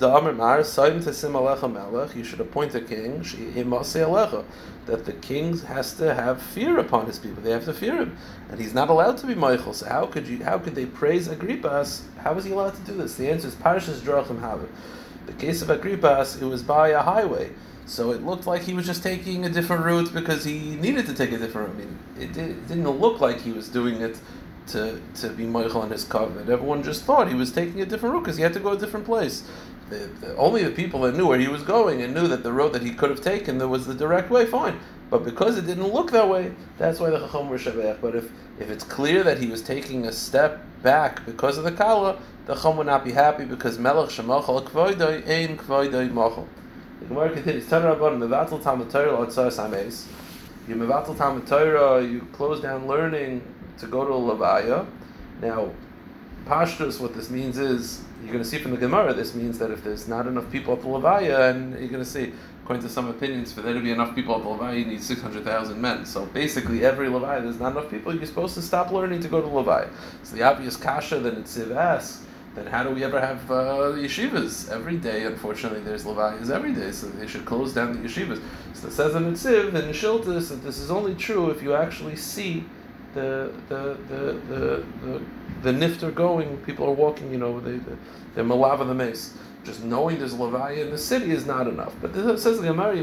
The 0.02 0.10
Amr 0.10 0.34
Mar, 0.34 0.62
Saim 0.62 1.00
Tesim 1.00 1.34
Alecha 1.34 1.72
Melech, 1.72 2.16
you 2.16 2.24
should 2.24 2.40
appoint 2.40 2.74
a 2.74 2.82
king, 2.82 3.20
that 3.20 5.06
the 5.06 5.14
king 5.22 5.60
has 5.60 5.94
to 5.94 6.16
have 6.16 6.42
fear 6.42 6.80
upon 6.80 7.06
his 7.06 7.20
people. 7.20 7.44
They 7.44 7.52
have 7.52 7.66
to 7.66 7.74
fear 7.76 7.98
him. 7.98 8.18
And 8.50 8.60
he's 8.60 8.74
not 8.74 8.90
allowed 8.90 9.20
to 9.20 9.28
be 9.28 9.36
Michael. 9.36 9.74
So 9.74 9.86
how 9.88 10.08
could 10.08 10.28
you 10.28 10.44
how 10.44 10.58
could 10.58 10.74
they 10.74 10.88
praise 10.88 11.28
Agrippas? 11.28 12.02
How 12.18 12.34
is 12.34 12.46
he 12.46 12.52
allowed 12.52 12.74
to 12.78 12.82
do 12.82 12.98
this? 12.98 13.14
The 13.14 13.30
answer 13.30 13.50
is 13.50 13.54
Parashas 13.54 14.00
Drachim 14.00 14.42
Haver. 14.42 14.70
The 15.28 15.34
case 15.34 15.62
of 15.62 15.68
Agrippas, 15.68 16.42
it 16.42 16.46
was 16.46 16.64
by 16.64 16.88
a 16.88 17.04
highway. 17.04 17.52
So 17.86 18.10
it 18.10 18.24
looked 18.24 18.48
like 18.48 18.64
he 18.64 18.74
was 18.74 18.88
just 18.88 19.04
taking 19.04 19.46
a 19.46 19.50
different 19.50 19.86
route 19.86 20.12
because 20.16 20.44
he 20.44 20.78
needed 20.78 21.06
to 21.06 21.14
take 21.14 21.32
a 21.32 21.38
different 21.38 21.76
route. 21.76 21.78
I 21.78 21.80
mean, 21.80 22.00
it, 22.20 22.34
did, 22.34 22.50
it 22.50 22.68
didn't 22.68 22.90
look 22.90 23.22
like 23.22 23.42
he 23.42 23.52
was 23.52 23.70
doing 23.70 24.02
it 24.02 24.20
to, 24.68 25.00
to 25.16 25.30
be 25.30 25.46
Michael 25.46 25.82
on 25.82 25.92
his 25.92 26.06
covenant. 26.06 26.50
Everyone 26.50 26.82
just 26.82 27.04
thought 27.04 27.28
he 27.28 27.36
was 27.36 27.52
taking 27.52 27.82
a 27.82 27.86
different 27.86 28.14
route 28.14 28.24
because 28.24 28.38
he 28.38 28.44
had 28.44 28.54
to 28.54 28.60
go 28.60 28.72
a 28.72 28.78
different 28.78 29.06
place 29.06 29.44
the, 29.92 30.10
the, 30.26 30.36
only 30.38 30.64
the 30.64 30.72
people 30.72 31.02
that 31.02 31.16
knew 31.16 31.28
where 31.28 31.38
he 31.38 31.48
was 31.48 31.62
going 31.62 32.02
and 32.02 32.14
knew 32.14 32.28
that 32.30 32.44
the 32.44 32.52
road 32.52 32.74
that 32.74 32.82
he 32.82 32.94
could 32.94 33.10
have 33.10 33.22
taken 33.22 33.58
there 33.58 33.68
was 33.68 33.86
the 33.86 33.94
direct 33.94 34.30
way, 34.30 34.46
fine. 34.46 34.80
But 35.10 35.26
because 35.26 35.58
it 35.58 35.68
didn't 35.68 35.92
look 35.92 36.12
that 36.12 36.30
way, 36.30 36.54
that's 36.78 37.00
why 37.00 37.10
the 37.10 37.20
Chacham 37.20 37.50
were 37.50 37.58
Shabbat. 37.58 38.00
But 38.02 38.16
if, 38.16 38.32
if 38.60 38.70
it's 38.70 38.86
clear 38.86 39.24
that 39.24 39.38
he 39.38 39.48
was 39.48 39.62
taking 39.62 40.06
a 40.06 40.12
step 40.12 40.64
back 40.82 41.26
because 41.26 41.58
of 41.58 41.66
the 41.66 41.72
Kala, 41.72 42.18
the 42.46 42.56
Chacham 42.56 42.78
would 42.78 42.88
not 42.88 43.04
be 43.04 43.12
happy 43.12 43.44
because 43.44 43.78
Melech 43.78 44.10
Shemachal 44.10 44.66
Kvoidoi 44.66 45.28
Ein 45.28 45.58
Kvoidoi 45.58 46.12
Machal. 46.12 46.48
The 47.02 47.06
Gemara 47.08 47.34
continues, 47.34 47.66
Tanra 47.66 47.98
Rabban, 47.98 48.20
Mevatel 48.20 48.64
Talmud 48.64 48.90
Torah 48.90 49.18
Otzar 49.18 49.52
Sames. 49.52 50.08
You 50.68 50.76
Mevatel 50.76 51.18
Talmud 51.18 51.46
Torah, 51.46 52.02
you 52.02 52.26
close 52.32 52.62
down 52.62 52.88
learning 52.88 53.44
to 53.80 53.88
go 53.88 54.06
to 54.06 54.14
a 54.14 54.16
Levaya. 54.16 54.88
Now, 55.42 55.72
Pashtus, 56.52 57.00
what 57.00 57.14
this 57.14 57.30
means 57.30 57.58
is, 57.58 58.02
you're 58.22 58.34
going 58.34 58.44
to 58.44 58.50
see 58.50 58.58
from 58.58 58.72
the 58.72 58.78
Gemara, 58.78 59.14
this 59.14 59.34
means 59.34 59.58
that 59.60 59.72
if 59.72 59.86
there's 59.86 60.10
not 60.10 60.28
enough 60.28 60.52
people 60.52 60.74
at 60.74 60.82
the 60.82 60.88
Levaya, 60.88 61.50
and 61.50 61.72
you're 61.80 61.88
going 61.88 62.04
to 62.04 62.06
see, 62.06 62.34
according 62.62 62.84
to 62.84 62.90
some 62.90 63.08
opinions, 63.08 63.54
for 63.54 63.62
there 63.62 63.74
to 63.74 63.80
be 63.80 63.92
enough 63.92 64.14
people 64.14 64.36
at 64.36 64.44
the 64.44 64.50
Levaya, 64.50 64.78
you 64.78 64.84
need 64.84 65.02
600,000 65.02 65.80
men. 65.80 66.06
So 66.06 66.26
basically, 66.26 66.84
every 66.84 67.08
Levaya, 67.08 67.42
there's 67.42 67.62
not 67.62 67.72
enough 67.72 67.90
people, 67.90 68.14
you're 68.14 68.26
supposed 68.26 68.56
to 68.56 68.62
stop 68.62 68.92
learning 68.92 69.22
to 69.22 69.30
go 69.30 69.40
to 69.40 69.48
Levaya. 69.48 69.90
So 70.24 70.36
the 70.36 70.44
obvious 70.44 70.76
kasha 70.76 71.20
that 71.20 71.42
Nitziv 71.42 71.74
asks, 71.74 72.26
then 72.54 72.66
how 72.66 72.84
do 72.84 72.90
we 72.90 73.02
ever 73.06 73.22
have 73.22 73.50
uh, 73.50 73.94
yeshivas? 73.96 74.70
Every 74.70 74.98
day, 74.98 75.24
unfortunately, 75.24 75.80
there's 75.80 76.04
Levayas 76.04 76.50
every 76.50 76.74
day, 76.74 76.92
so 76.92 77.08
they 77.08 77.28
should 77.28 77.46
close 77.46 77.74
down 77.74 77.94
the 77.94 78.10
yeshivas. 78.10 78.42
So 78.74 78.88
it 78.88 78.92
says 78.92 79.16
in 79.16 79.24
Nitziv 79.24 79.74
and 79.74 79.94
Shiltis 79.96 80.50
that 80.50 80.62
this 80.66 80.80
is 80.80 80.92
only 80.92 81.16
true 81.16 81.50
if 81.50 81.64
you 81.64 81.76
actually 81.76 82.18
see 82.18 82.66
the 83.14 83.54
the 83.70 83.98
the 84.10 84.42
the 84.50 84.86
the, 85.02 85.22
the 85.62 85.72
nifter 85.72 86.14
going. 86.14 86.58
People 86.58 86.88
are 86.88 86.94
walking. 86.94 87.32
You 87.32 87.38
know, 87.38 87.60
they 87.60 87.80
they're 88.36 88.44
malava 88.44 88.88
the 88.88 88.94
mace. 88.94 89.34
Just 89.64 89.84
knowing 89.84 90.18
there's 90.18 90.34
levaya 90.34 90.80
in 90.80 90.90
the 90.90 90.98
city 90.98 91.32
is 91.32 91.46
not 91.46 91.68
enough. 91.68 91.94
But 92.02 92.14
this 92.14 92.42
says 92.42 92.60
the 92.60 92.68
Gemara, 92.68 92.96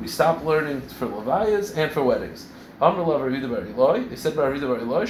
We 0.00 0.06
stop 0.06 0.44
learning 0.44 0.82
for 0.82 1.06
levayas 1.06 1.76
and 1.76 1.90
for 1.90 2.04
weddings. 2.04 2.46
They 2.80 4.16
said 4.16 4.36
Bar 4.36 4.56
Bar 4.56 4.78
Eloi, 4.78 5.06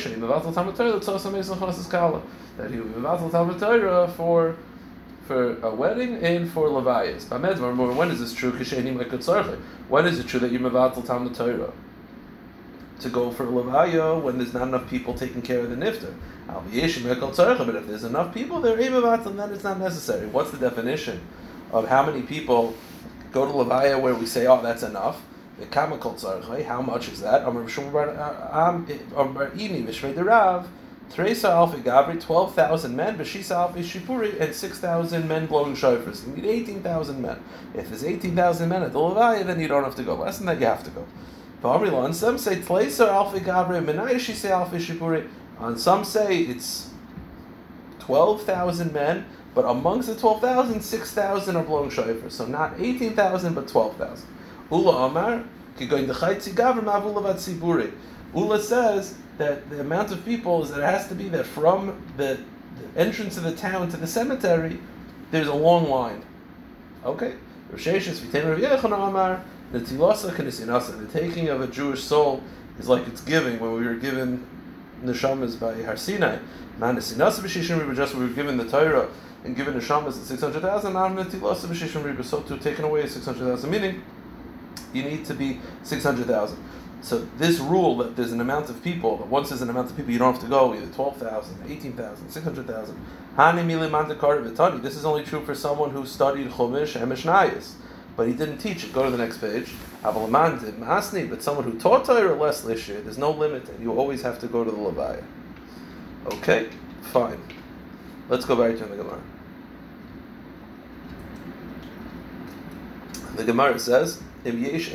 that 2.56 2.70
he 2.70 2.80
would 2.80 3.60
Torah 3.60 4.08
for 4.08 4.56
for 5.26 5.60
a 5.60 5.74
wedding 5.74 6.14
and 6.24 6.50
for 6.50 6.68
levayas. 6.68 7.28
When 7.94 8.10
is 8.10 8.20
this 8.20 8.32
true? 8.32 8.52
When 8.52 10.06
is 10.06 10.18
it 10.18 10.26
true 10.26 10.40
that 10.40 10.50
you 10.50 10.58
mevatel 10.58 11.06
Talmud? 11.06 11.34
To 13.00 13.08
go 13.08 13.30
for 13.30 13.44
a 13.44 13.46
levaya 13.46 14.20
when 14.20 14.38
there's 14.38 14.52
not 14.54 14.68
enough 14.68 14.88
people 14.88 15.14
taking 15.14 15.42
care 15.42 15.60
of 15.60 15.70
the 15.70 15.76
nifter. 15.76 16.14
But 16.48 17.74
if 17.76 17.86
there's 17.86 18.04
enough 18.04 18.32
people, 18.34 18.60
they're 18.60 18.76
emavat, 18.76 19.24
then 19.36 19.52
it's 19.52 19.64
not 19.64 19.78
necessary. 19.78 20.26
What's 20.26 20.50
the 20.50 20.58
definition 20.58 21.20
of 21.70 21.86
how 21.88 22.04
many 22.04 22.22
people 22.22 22.74
go 23.32 23.46
to 23.46 23.52
levaya 23.52 24.00
where 24.00 24.14
we 24.14 24.26
say, 24.26 24.46
oh, 24.46 24.60
that's 24.62 24.82
enough? 24.82 25.20
The 25.58 25.66
chemical 25.66 26.14
tzarchei, 26.14 26.64
how 26.64 26.80
much 26.80 27.08
is 27.08 27.20
that? 27.20 27.44
Teresa 31.10 31.48
Alfi 31.48 31.82
Gabri, 31.82 32.20
12,000 32.20 32.94
men, 32.94 33.16
Bashisa 33.16 33.72
Alfi 33.72 33.82
Shipuri, 33.82 34.38
and 34.40 34.54
6,000 34.54 35.26
men 35.26 35.46
blowing 35.46 35.74
shofars. 35.74 36.26
You 36.26 36.34
need 36.34 36.44
18,000 36.44 37.20
men. 37.22 37.42
If 37.74 37.88
there's 37.88 38.04
18,000 38.04 38.68
men 38.68 38.82
at 38.82 38.92
the 38.92 38.98
Levaya, 38.98 39.42
then 39.46 39.58
you 39.58 39.68
don't 39.68 39.84
have 39.84 39.94
to 39.96 40.02
go. 40.02 40.16
Less 40.16 40.36
than 40.36 40.46
that, 40.48 40.60
you 40.60 40.66
have 40.66 40.84
to 40.84 40.90
go. 40.90 41.06
On 41.64 42.12
some 42.14 42.38
say 42.38 42.56
Tleiser 42.56 43.08
Alfi 43.08 43.40
Gabri, 43.40 43.84
Menayishi 43.84 44.34
say 44.34 44.50
Alfi 44.50 44.78
Shipuri. 44.78 45.28
On 45.58 45.76
some 45.76 46.04
say 46.04 46.38
it's 46.42 46.90
12,000 47.98 48.92
men, 48.92 49.26
but 49.54 49.64
amongst 49.64 50.08
the 50.08 50.14
12,000, 50.14 50.80
6,000 50.80 51.56
are 51.56 51.64
blowing 51.64 51.90
shofar. 51.90 52.30
So 52.30 52.46
not 52.46 52.74
18,000, 52.78 53.54
but 53.54 53.66
12,000. 53.66 54.26
Ula 54.70 55.06
Amar, 55.06 55.44
Ula 58.34 58.60
says 58.60 59.14
that 59.38 59.70
the 59.70 59.80
amount 59.80 60.12
of 60.12 60.24
people 60.24 60.62
is 60.62 60.70
that 60.70 60.80
it 60.80 60.84
has 60.84 61.08
to 61.08 61.14
be 61.14 61.28
that 61.30 61.46
from 61.46 62.02
the, 62.16 62.38
the 62.78 63.00
entrance 63.00 63.36
of 63.36 63.44
the 63.44 63.54
town 63.54 63.88
to 63.90 63.96
the 63.96 64.06
cemetery, 64.06 64.78
there's 65.30 65.48
a 65.48 65.54
long 65.54 65.88
line. 65.88 66.24
Okay? 67.04 67.34
Amar, 67.74 69.44
the 69.72 69.80
tilasa 69.80 70.98
the 70.98 71.18
taking 71.18 71.48
of 71.48 71.60
a 71.60 71.66
Jewish 71.66 72.02
soul 72.02 72.42
is 72.78 72.88
like 72.88 73.06
it's 73.06 73.20
giving 73.20 73.60
when 73.60 73.74
we 73.74 73.86
were 73.86 73.96
given 73.96 74.46
neshamas 75.02 75.60
by 75.60 75.82
Har 75.82 75.96
Sinai. 75.96 76.38
Manasinasa 76.78 77.40
b'shishim 77.40 77.78
riba, 77.78 77.94
just 77.94 78.14
we 78.14 78.24
were 78.24 78.32
given 78.32 78.56
the 78.56 78.68
Torah 78.68 79.08
and 79.44 79.54
given 79.54 79.74
neshamas 79.74 80.18
at 80.18 80.24
six 80.24 80.40
hundred 80.40 80.62
thousand. 80.62 80.94
Now 80.94 81.08
tilasa 81.08 81.66
b'shishim 81.66 82.02
riba, 82.02 82.24
so 82.24 82.40
to 82.42 82.56
taken 82.58 82.84
away 82.84 83.06
six 83.06 83.26
hundred 83.26 83.46
thousand, 83.46 83.70
meaning 83.70 84.02
you 84.94 85.02
need 85.02 85.26
to 85.26 85.34
be 85.34 85.60
six 85.82 86.02
hundred 86.02 86.26
thousand. 86.26 86.62
So 87.00 87.26
this 87.36 87.58
rule 87.58 87.98
that 87.98 88.16
there's 88.16 88.32
an 88.32 88.40
amount 88.40 88.70
of 88.70 88.82
people, 88.82 89.18
that 89.18 89.28
once 89.28 89.50
there's 89.50 89.62
an 89.62 89.70
amount 89.70 89.90
of 89.90 89.96
people, 89.96 90.12
you 90.12 90.18
don't 90.18 90.32
have 90.32 90.42
to 90.42 90.48
go 90.48 90.74
either 90.74 90.92
12,000, 90.92 91.70
18,000, 91.70 92.28
600,000. 92.28 93.06
Hani 93.36 94.82
This 94.82 94.96
is 94.96 95.04
only 95.04 95.22
true 95.22 95.44
for 95.44 95.54
someone 95.54 95.90
who 95.90 96.04
studied 96.04 96.48
Chumash 96.50 97.00
and 97.00 97.12
Mishnayos 97.12 97.74
but 98.18 98.26
he 98.26 98.34
didn't 98.34 98.58
teach 98.58 98.82
it. 98.82 98.92
Go 98.92 99.04
to 99.04 99.12
the 99.12 99.16
next 99.16 99.38
page. 99.38 99.72
But 100.02 100.12
someone 101.40 101.64
who 101.64 101.78
taught 101.78 102.04
Torah 102.04 102.34
less 102.34 102.62
lishir, 102.62 103.04
there's 103.04 103.16
no 103.16 103.30
limit, 103.30 103.68
and 103.68 103.80
you 103.80 103.92
always 103.92 104.22
have 104.22 104.40
to 104.40 104.48
go 104.48 104.64
to 104.64 104.70
the 104.72 104.76
Levaya. 104.76 105.22
Okay, 106.26 106.68
fine. 107.00 107.40
Let's 108.28 108.44
go 108.44 108.56
back 108.56 108.76
to 108.78 108.86
the 108.86 108.96
Gemara. 108.96 109.20
The 113.36 113.44
Gemara 113.44 113.78
says, 113.78 114.20
If 114.44 114.92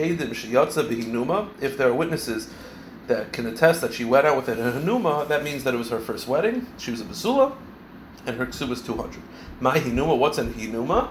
there 1.77 1.87
are 1.87 1.93
witnesses 1.93 2.49
that 3.07 3.31
can 3.31 3.45
attest 3.45 3.79
that 3.79 3.93
she 3.93 4.03
went 4.03 4.27
out 4.27 4.35
with 4.35 4.49
a 4.49 4.55
hanuma, 4.55 5.29
that 5.29 5.45
means 5.45 5.63
that 5.63 5.73
it 5.73 5.77
was 5.77 5.91
her 5.91 6.01
first 6.01 6.27
wedding. 6.27 6.67
She 6.77 6.91
was 6.91 6.99
a 6.99 7.05
basula, 7.05 7.55
and 8.25 8.35
her 8.35 8.47
ksu 8.47 8.67
was 8.67 8.81
200. 8.81 9.21
My 9.61 9.79
hinuma, 9.79 10.17
what's 10.17 10.37
an 10.37 10.53
hinuma? 10.53 11.07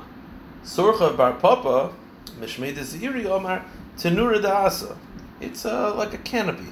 Surcha 0.62 1.16
bar 1.16 1.32
papa 1.32 1.94
Mishmei 2.38 2.74
Ziri 2.74 3.24
Omar 3.26 3.64
Tenura 3.96 4.40
Da'asa. 4.40 4.96
It's 5.40 5.64
uh, 5.66 5.94
like 5.94 6.14
a 6.14 6.18
canopy. 6.18 6.68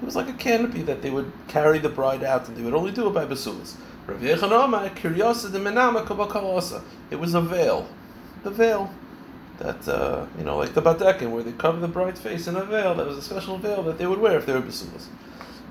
It 0.00 0.04
was 0.04 0.16
like 0.16 0.28
a 0.28 0.34
canopy 0.34 0.82
that 0.82 1.02
they 1.02 1.10
would 1.10 1.32
carry 1.48 1.78
the 1.78 1.88
bride 1.88 2.22
out, 2.22 2.48
and 2.48 2.56
they 2.56 2.62
would 2.62 2.74
only 2.74 2.92
do 2.92 3.08
it 3.08 3.14
by 3.14 3.24
basulas. 3.24 3.76
It 7.10 7.18
was 7.18 7.34
a 7.34 7.40
veil, 7.40 7.88
the 8.44 8.50
veil 8.50 8.94
that 9.58 9.88
uh, 9.88 10.26
you 10.38 10.44
know, 10.44 10.58
like 10.58 10.74
the 10.74 10.82
badekin, 10.82 11.30
where 11.30 11.42
they 11.42 11.52
cover 11.52 11.80
the 11.80 11.88
bride's 11.88 12.20
face 12.20 12.46
in 12.46 12.56
a 12.56 12.64
veil. 12.64 12.94
That 12.94 13.06
was 13.06 13.16
a 13.16 13.22
special 13.22 13.58
veil 13.58 13.82
that 13.84 13.98
they 13.98 14.06
would 14.06 14.20
wear 14.20 14.36
if 14.38 14.46
they 14.46 14.52
were 14.52 14.60
basulas. 14.60 15.06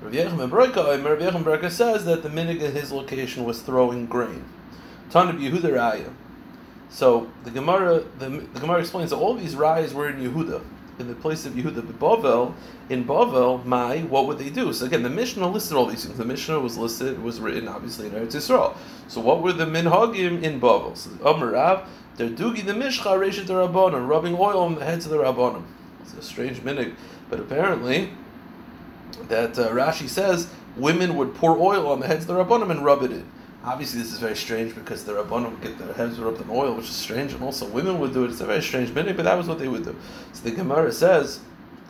Rav 0.02 0.12
Yechim 0.12 1.70
says 1.70 2.04
that 2.04 2.22
the 2.22 2.28
minig 2.28 2.60
in 2.60 2.72
his 2.72 2.92
location 2.92 3.44
was 3.44 3.62
throwing 3.62 4.06
grain. 4.06 4.44
Tanab 5.10 5.38
Yehuda 5.38 5.70
Raya. 5.72 6.12
So 6.90 7.30
the 7.44 7.50
Gemara, 7.50 8.04
the, 8.18 8.28
the 8.28 8.60
Gemara 8.60 8.80
explains 8.80 9.10
that 9.10 9.16
all 9.16 9.34
these 9.34 9.54
rayas 9.54 9.92
were 9.92 10.08
in 10.08 10.16
Yehuda, 10.16 10.62
in 10.98 11.08
the 11.08 11.14
place 11.14 11.44
of 11.44 11.52
Yehuda. 11.54 11.98
But 11.98 12.52
in 12.88 13.04
Bavel, 13.04 13.64
my, 13.64 13.98
what 14.02 14.26
would 14.26 14.38
they 14.38 14.50
do? 14.50 14.72
So 14.72 14.86
again, 14.86 15.02
the 15.02 15.10
Mishnah 15.10 15.46
listed 15.48 15.76
all 15.76 15.86
these 15.86 16.04
things. 16.04 16.16
The 16.16 16.24
Mishnah 16.24 16.60
was 16.60 16.78
listed, 16.78 17.22
was 17.22 17.40
written 17.40 17.68
obviously 17.68 18.06
in 18.06 18.12
Eretz 18.12 18.34
Yisrael. 18.34 18.76
So 19.08 19.20
what 19.20 19.42
were 19.42 19.52
the 19.52 19.66
minhagim 19.66 20.42
in 20.42 20.60
Bavel? 20.60 20.96
So 20.96 21.10
Amarav, 21.10 21.86
they're 22.16 22.30
dugi 22.30 22.64
the 22.64 22.72
mishcha 22.72 23.18
reshet 23.18 23.46
rabbanon, 23.46 24.08
rubbing 24.08 24.34
oil 24.38 24.60
on 24.60 24.74
the 24.76 24.84
heads 24.84 25.04
of 25.04 25.10
the 25.10 25.18
rabbanim. 25.18 25.64
It's 26.00 26.14
a 26.14 26.22
strange 26.22 26.58
minig, 26.60 26.94
but 27.28 27.40
apparently 27.40 28.10
that 29.28 29.58
uh, 29.58 29.68
Rashi 29.70 30.08
says 30.08 30.48
women 30.76 31.16
would 31.16 31.34
pour 31.34 31.58
oil 31.58 31.88
on 31.88 32.00
the 32.00 32.06
heads 32.06 32.28
of 32.28 32.28
the 32.28 32.44
rabbanim 32.44 32.70
and 32.70 32.84
rub 32.84 33.02
it 33.02 33.10
in. 33.10 33.30
Obviously, 33.66 34.00
this 34.00 34.12
is 34.12 34.20
very 34.20 34.36
strange 34.36 34.76
because 34.76 35.02
the 35.02 35.12
Rabbanim 35.12 35.50
would 35.50 35.60
get 35.60 35.76
their 35.76 35.92
heads 35.92 36.20
rubbed 36.20 36.40
in 36.40 36.48
oil, 36.48 36.74
which 36.74 36.84
is 36.84 36.94
strange, 36.94 37.32
and 37.32 37.42
also 37.42 37.66
women 37.66 37.98
would 37.98 38.12
do 38.12 38.24
it. 38.24 38.30
It's 38.30 38.40
a 38.40 38.46
very 38.46 38.62
strange 38.62 38.92
minute, 38.92 39.16
but 39.16 39.24
that 39.24 39.36
was 39.36 39.48
what 39.48 39.58
they 39.58 39.66
would 39.66 39.82
do. 39.82 39.96
So 40.32 40.44
the 40.44 40.52
Gemara 40.52 40.92
says, 40.92 41.40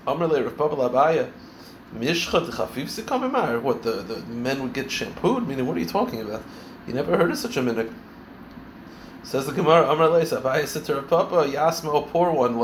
Amrle 0.06 0.42
Rav 0.42 0.56
Abaya, 0.56 1.30
Mishcha 1.94 2.48
chafif 2.48 3.60
What, 3.62 3.82
the, 3.82 3.90
the 3.90 4.20
men 4.22 4.62
would 4.62 4.72
get 4.72 4.90
shampooed? 4.90 5.46
Meaning, 5.46 5.66
what 5.66 5.76
are 5.76 5.80
you 5.80 5.86
talking 5.86 6.22
about? 6.22 6.42
You 6.86 6.94
never 6.94 7.14
heard 7.14 7.30
of 7.30 7.36
such 7.36 7.58
a 7.58 7.62
minute. 7.62 7.90
Says 9.22 9.44
the 9.44 9.52
Gemara, 9.52 9.86
Amr 9.86 10.08
Leis, 10.08 10.32
Avaya 10.32 10.66
said 10.66 10.84
to 10.86 10.94
Rav 10.94 11.08
Papa, 11.08 11.34
Yasma, 11.50 11.92
oh, 11.92 12.02
poor 12.02 12.30
one, 12.30 12.56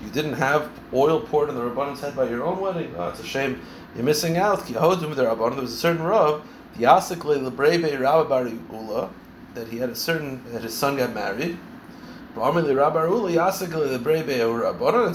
you 0.00 0.10
didn't 0.12 0.34
have 0.34 0.70
oil 0.94 1.20
poured 1.20 1.48
on 1.50 1.56
the 1.56 1.60
Rabbanon's 1.60 2.00
head 2.00 2.14
by 2.14 2.28
your 2.30 2.44
own 2.44 2.60
wedding? 2.60 2.94
Oh, 2.96 3.08
it's 3.08 3.18
a 3.20 3.26
shame. 3.26 3.60
You're 3.94 4.04
missing 4.04 4.38
out. 4.38 4.66
There 4.66 4.80
was 4.80 5.02
a 5.02 5.68
certain 5.68 6.02
Rav, 6.02 6.42
the 6.76 8.58
Ula, 8.72 9.10
that 9.54 9.68
he 9.68 9.78
had 9.78 9.90
a 9.90 9.94
certain, 9.94 10.42
that 10.52 10.62
his 10.62 10.74
son 10.74 10.96
got 10.96 11.14
married. 11.14 11.58
And 12.34 12.66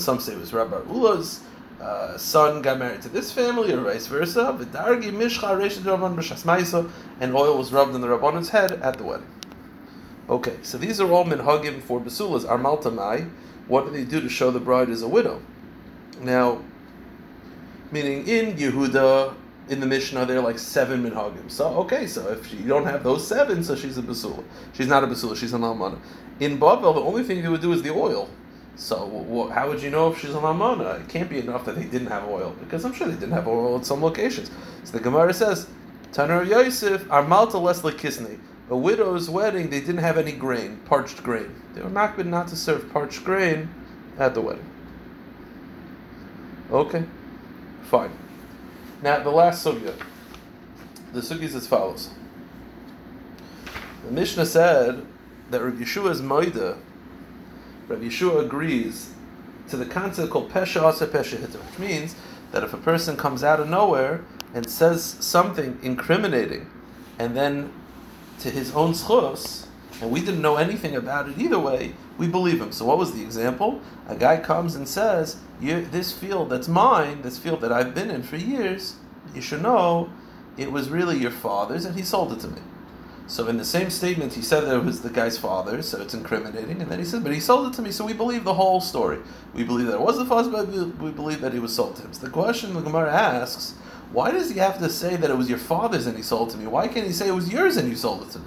some 0.01 0.19
say 0.19 0.34
it 0.34 0.39
was 0.39 0.53
Rabbi 0.53 0.77
Ula's 0.88 1.39
uh, 1.81 2.15
son 2.17 2.62
got 2.62 2.77
married 2.77 3.01
to 3.01 3.10
this 3.10 3.31
family, 3.31 3.74
or 3.74 3.81
vice 3.81 4.05
versa. 4.05 4.55
And 7.19 7.36
oil 7.36 7.57
was 7.57 7.74
rubbed 7.74 7.96
on 7.96 8.01
the 8.01 8.07
Rabbanon's 8.07 8.50
head 8.50 8.74
at 8.74 9.00
the 9.00 9.03
wedding. 9.03 9.25
Okay, 10.29 10.57
so 10.62 10.77
these 10.77 11.00
are 11.00 11.12
all 11.12 11.25
minhagim 11.25 11.81
for 11.81 12.00
basulas. 12.00 12.46
Armaltamai, 12.46 13.27
what 13.67 13.86
do 13.86 13.91
they 13.91 14.03
do 14.03 14.22
to 14.22 14.29
show 14.29 14.51
the 14.51 14.60
bride 14.60 14.89
is 14.89 15.01
a 15.01 15.07
widow? 15.07 15.41
Now, 16.22 16.62
meaning 17.91 18.27
in 18.27 18.56
Yehuda, 18.56 19.34
in 19.70 19.79
the 19.79 19.86
Mishnah, 19.86 20.25
there 20.25 20.38
are 20.38 20.44
like 20.44 20.60
seven 20.60 21.03
minhagim. 21.03 21.50
So 21.50 21.67
okay, 21.79 22.08
so 22.08 22.27
if 22.29 22.53
you 22.53 22.67
don't 22.67 22.86
have 22.86 23.03
those 23.03 23.27
seven, 23.27 23.63
so 23.63 23.75
she's 23.75 23.98
a 23.98 24.01
basula. 24.01 24.44
She's 24.74 24.88
not 24.88 25.03
a 25.03 25.08
basula. 25.08 25.36
She's 25.36 25.53
an 25.53 25.62
almana. 25.62 26.00
In 26.39 26.60
Bavel, 26.60 26.94
the 26.94 27.01
only 27.01 27.24
thing 27.24 27.41
they 27.41 27.50
would 27.50 27.62
do 27.62 27.74
is 27.74 27.82
the 27.82 27.91
oil. 27.91 28.29
So 28.75 29.50
how 29.53 29.67
would 29.67 29.82
you 29.82 29.89
know 29.89 30.12
if 30.12 30.20
she's 30.20 30.36
an 30.36 30.41
almana? 30.41 31.01
It 31.01 31.10
can't 31.10 31.29
be 31.29 31.39
enough 31.39 31.65
that 31.65 31.75
they 31.75 31.86
didn't 31.86 32.08
have 32.08 32.27
oil 32.27 32.56
because 32.60 32.86
I'm 32.86 32.94
sure 32.94 33.08
they 33.08 33.15
didn't 33.15 33.34
have 33.34 33.48
oil 33.48 33.77
at 33.77 33.86
some 33.86 34.03
locations. 34.03 34.51
So 34.84 34.91
the 34.91 35.00
Gemara 35.00 35.34
says, 35.34 35.67
Tanur 36.12 36.44
of 36.44 36.48
Yosef, 36.48 37.03
Armalta 37.06 37.62
Leslie 37.62 37.94
Kisney. 37.94 38.39
a 38.70 38.77
widow's 38.77 39.29
wedding, 39.29 39.70
they 39.70 39.79
didn't 39.79 39.98
have 39.98 40.17
any 40.17 40.32
grain, 40.32 40.77
parched 40.86 41.24
grain. 41.24 41.53
They 41.74 41.82
were 41.82 41.89
makbid 41.89 42.25
not 42.25 42.48
to 42.50 42.56
serve 42.56 42.91
parched 42.91 43.24
grain 43.24 43.70
at 44.17 44.34
the 44.34 44.41
wedding. 44.41 44.65
Okay, 46.72 47.03
fine. 47.88 48.12
Now 49.01 49.20
the 49.20 49.29
last 49.29 49.65
sugya. 49.65 49.94
The 51.13 51.22
sugya 51.22 51.44
is 51.44 51.56
as 51.56 51.67
follows. 51.67 52.10
The 54.06 54.12
Mishnah 54.12 54.46
said 54.46 55.06
that 55.51 55.62
Rabbi 55.62 55.84
Yehoshua's 55.84 56.22
moida, 56.22 56.77
Rabbi 57.88 58.06
Yehoshua 58.06 58.46
agrees 58.46 59.12
to 59.70 59.77
the 59.77 59.86
concept 59.86 60.32
called 60.32 60.51
pesha 60.51 60.82
asa 60.82 61.08
pesha 61.08 61.39
hitter, 61.39 61.60
which 61.60 61.79
means 61.79 62.15
that 62.51 62.63
if 62.63 62.74
a 62.74 62.77
person 62.77 63.17
comes 63.17 63.44
out 63.44 63.60
of 63.60 63.70
nowhere 63.70 64.24
and 64.53 64.70
says 64.70 65.03
something 65.03 65.77
incriminating, 65.82 66.70
and 67.20 67.36
then 67.36 67.72
to 68.39 68.50
his 68.50 68.74
own 68.74 68.94
schos, 68.94 69.66
and 70.01 70.12
we 70.12 70.20
didn't 70.20 70.42
know 70.42 70.58
anything 70.58 70.96
about 70.96 71.30
it 71.30 71.38
either 71.38 71.60
way, 71.60 71.94
we 72.18 72.27
believe 72.27 72.62
him. 72.62 72.72
So 72.72 72.86
what 72.86 72.98
was 72.98 73.13
the 73.13 73.22
example? 73.22 73.82
A 74.08 74.16
guy 74.16 74.38
comes 74.38 74.75
and 74.75 74.88
says, 74.88 75.38
"This 75.62 76.12
field 76.12 76.50
that's 76.50 76.68
mine, 76.68 77.22
this 77.22 77.38
field 77.38 77.62
that 77.62 77.72
I've 77.72 77.94
been 77.94 78.10
in 78.10 78.24
for 78.24 78.38
years, 78.38 78.96
you 79.34 79.42
should 79.42 79.62
know 79.62 80.10
it 80.58 80.72
was 80.72 80.89
really 80.89 81.18
your 81.18 81.32
father's, 81.32 81.86
and 81.86 81.96
he 81.96 82.04
sold 82.04 82.32
it 82.34 82.39
to 82.42 82.48
me." 82.48 82.62
So 83.30 83.48
in 83.48 83.58
the 83.58 83.66
same 83.66 83.89
statement, 83.89 84.34
he 84.34 84.42
said 84.42 84.62
that 84.66 84.75
it 84.75 84.86
was 84.86 85.01
the 85.01 85.10
guy's 85.10 85.38
father, 85.38 85.82
so 85.82 86.01
it's 86.01 86.13
incriminating, 86.13 86.82
and 86.82 86.89
then 86.89 87.00
he 87.00 87.06
said, 87.06 87.24
"But 87.24 87.34
he 87.34 87.42
sold 87.42 87.68
it 87.68 87.74
to 87.74 87.82
me," 87.82 87.92
so 87.92 88.06
we 88.06 88.13
believe 88.13 88.46
the 88.46 88.54
whole 88.54 88.80
story. 88.80 89.20
We 89.54 89.63
believe 89.63 89.88
that 89.88 89.96
it 89.96 90.01
was 90.01 90.18
the 90.18 90.25
father's, 90.25 90.48
but 90.48 90.70
we 91.01 91.12
believe 91.12 91.42
that 91.42 91.54
he 91.54 91.60
was 91.60 91.75
sold 91.75 91.98
to 91.98 92.04
him. 92.04 92.13
So 92.13 92.25
the 92.25 92.32
question 92.32 92.74
the 92.74 92.82
Gemara 92.82 93.12
asks 93.13 93.74
why 94.13 94.32
does 94.32 94.50
he 94.50 94.60
have 94.60 94.80
to 94.80 94.89
say 94.89 95.18
that 95.18 95.30
it 95.30 95.38
was 95.38 95.50
your 95.50 95.58
father's 95.58 96.08
and 96.08 96.16
he 96.16 96.24
sold 96.24 96.50
to 96.51 96.58
me? 96.58 96.66
Why 96.66 96.88
can't 96.88 97.06
he 97.06 97.12
say 97.12 97.27
it 97.27 97.36
was 97.36 97.51
yours 97.51 97.75
and 97.75 97.89
you 97.89 97.96
sold 97.96 98.22
it 98.22 98.32
to 98.32 98.39
me? 98.39 98.46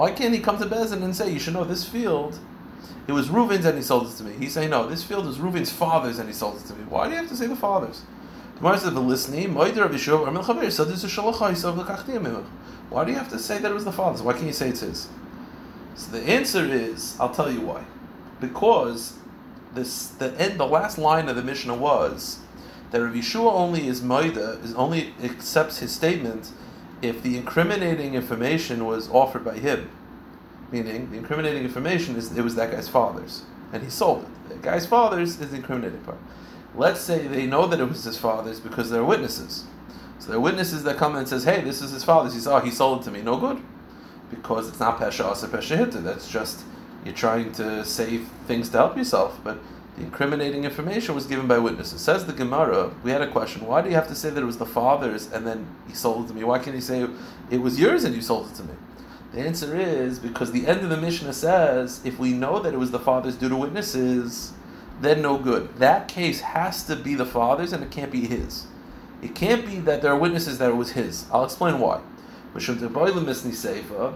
Why 0.00 0.10
can't 0.12 0.32
he 0.32 0.40
come 0.40 0.56
to 0.56 0.64
Bezin 0.64 1.02
and 1.02 1.14
say, 1.14 1.30
you 1.30 1.38
should 1.38 1.52
know 1.52 1.64
this 1.64 1.84
field, 1.86 2.38
it 3.06 3.12
was 3.12 3.28
Reuven's 3.28 3.66
and 3.66 3.76
he 3.76 3.82
sold 3.82 4.06
it 4.06 4.16
to 4.16 4.24
me? 4.24 4.32
He's 4.32 4.54
saying, 4.54 4.70
no, 4.70 4.86
this 4.88 5.04
field 5.04 5.26
is 5.26 5.36
Reuven's 5.36 5.70
father's 5.70 6.18
and 6.18 6.26
he 6.26 6.32
sold 6.32 6.56
it 6.56 6.64
to 6.68 6.74
me. 6.74 6.84
Why 6.88 7.04
do 7.04 7.10
you 7.10 7.18
have 7.18 7.28
to 7.28 7.36
say 7.36 7.46
the 7.46 7.54
father's? 7.54 8.00
Why 8.60 8.78
do 8.78 8.82
you 8.86 8.90
have 13.18 13.28
to 13.28 13.38
say 13.38 13.58
that 13.58 13.70
it 13.70 13.74
was 13.74 13.84
the 13.84 13.92
father's? 13.92 14.22
Why 14.22 14.32
can't 14.32 14.46
you 14.46 14.54
say 14.54 14.70
it's 14.70 14.80
his? 14.80 15.08
So 15.96 16.12
the 16.12 16.22
answer 16.22 16.64
is, 16.64 17.20
I'll 17.20 17.34
tell 17.34 17.52
you 17.52 17.60
why. 17.60 17.84
Because 18.40 19.18
this 19.74 20.06
the 20.06 20.34
end 20.40 20.58
the 20.58 20.66
last 20.66 20.96
line 20.96 21.28
of 21.28 21.36
the 21.36 21.42
Mishnah 21.42 21.74
was 21.74 22.38
that 22.90 23.02
Rav 23.02 23.12
Yehoshua 23.12 23.52
only 23.52 23.86
is 23.86 24.00
Maida, 24.00 24.60
is 24.64 24.72
only 24.76 25.12
accepts 25.22 25.80
his 25.80 25.92
statement 25.92 26.52
if 27.02 27.22
the 27.22 27.36
incriminating 27.36 28.14
information 28.14 28.84
was 28.84 29.08
offered 29.10 29.44
by 29.44 29.54
him. 29.54 29.90
Meaning, 30.70 31.10
the 31.10 31.18
incriminating 31.18 31.64
information 31.64 32.16
is 32.16 32.36
it 32.36 32.42
was 32.42 32.54
that 32.54 32.70
guy's 32.70 32.88
father's, 32.88 33.42
and 33.72 33.82
he 33.82 33.90
sold 33.90 34.22
it. 34.22 34.48
The 34.48 34.54
guy's 34.56 34.86
father's 34.86 35.40
is 35.40 35.50
the 35.50 35.56
incriminating 35.56 36.00
part. 36.02 36.18
Let's 36.74 37.00
say 37.00 37.26
they 37.26 37.46
know 37.46 37.66
that 37.66 37.80
it 37.80 37.88
was 37.88 38.04
his 38.04 38.16
father's 38.16 38.60
because 38.60 38.90
they're 38.90 39.04
witnesses. 39.04 39.64
So 40.20 40.28
there 40.28 40.36
are 40.36 40.40
witnesses 40.40 40.84
that 40.84 40.96
come 40.96 41.16
and 41.16 41.26
says, 41.26 41.44
"Hey, 41.44 41.62
this 41.62 41.82
is 41.82 41.90
his 41.90 42.04
father's." 42.04 42.34
He 42.34 42.48
"Oh, 42.48 42.60
he 42.60 42.70
sold 42.70 43.00
it 43.00 43.04
to 43.04 43.10
me." 43.10 43.22
No 43.22 43.36
good, 43.36 43.60
because 44.30 44.68
it's 44.68 44.78
not 44.78 45.00
pesha 45.00 45.24
asa 45.24 45.48
pesha 45.48 45.76
hitta. 45.76 45.98
That's 45.98 46.30
just 46.30 46.60
you're 47.04 47.14
trying 47.14 47.50
to 47.52 47.84
say 47.84 48.18
things 48.46 48.68
to 48.68 48.78
help 48.78 48.96
yourself, 48.96 49.40
but 49.42 49.58
the 50.00 50.06
incriminating 50.06 50.64
information 50.64 51.14
was 51.14 51.26
given 51.26 51.46
by 51.46 51.58
witnesses. 51.58 52.00
Says 52.00 52.24
the 52.24 52.32
Gemara, 52.32 52.90
we 53.02 53.10
had 53.10 53.20
a 53.20 53.30
question. 53.30 53.66
Why 53.66 53.82
do 53.82 53.90
you 53.90 53.94
have 53.94 54.08
to 54.08 54.14
say 54.14 54.30
that 54.30 54.42
it 54.42 54.46
was 54.46 54.56
the 54.56 54.64
father's 54.64 55.30
and 55.30 55.46
then 55.46 55.66
he 55.86 55.94
sold 55.94 56.24
it 56.24 56.28
to 56.28 56.34
me? 56.34 56.42
Why 56.42 56.58
can't 56.58 56.74
he 56.74 56.80
say 56.80 57.06
it 57.50 57.58
was 57.58 57.78
yours 57.78 58.04
and 58.04 58.14
you 58.14 58.22
sold 58.22 58.50
it 58.50 58.54
to 58.54 58.64
me? 58.64 58.72
The 59.32 59.40
answer 59.42 59.78
is 59.78 60.18
because 60.18 60.52
the 60.52 60.66
end 60.66 60.80
of 60.80 60.88
the 60.88 60.96
Mishnah 60.96 61.34
says 61.34 62.00
if 62.04 62.18
we 62.18 62.32
know 62.32 62.60
that 62.60 62.72
it 62.72 62.78
was 62.78 62.90
the 62.90 62.98
father's 62.98 63.36
due 63.36 63.50
to 63.50 63.56
witnesses, 63.56 64.54
then 65.02 65.20
no 65.20 65.36
good. 65.36 65.76
That 65.76 66.08
case 66.08 66.40
has 66.40 66.82
to 66.84 66.96
be 66.96 67.14
the 67.14 67.26
father's 67.26 67.74
and 67.74 67.84
it 67.84 67.90
can't 67.90 68.10
be 68.10 68.26
his. 68.26 68.66
It 69.22 69.34
can't 69.34 69.66
be 69.66 69.80
that 69.80 70.00
there 70.00 70.12
are 70.12 70.18
witnesses 70.18 70.56
that 70.58 70.70
it 70.70 70.76
was 70.76 70.92
his. 70.92 71.26
I'll 71.30 71.44
explain 71.44 71.78
why. 71.78 72.00
The 72.54 72.60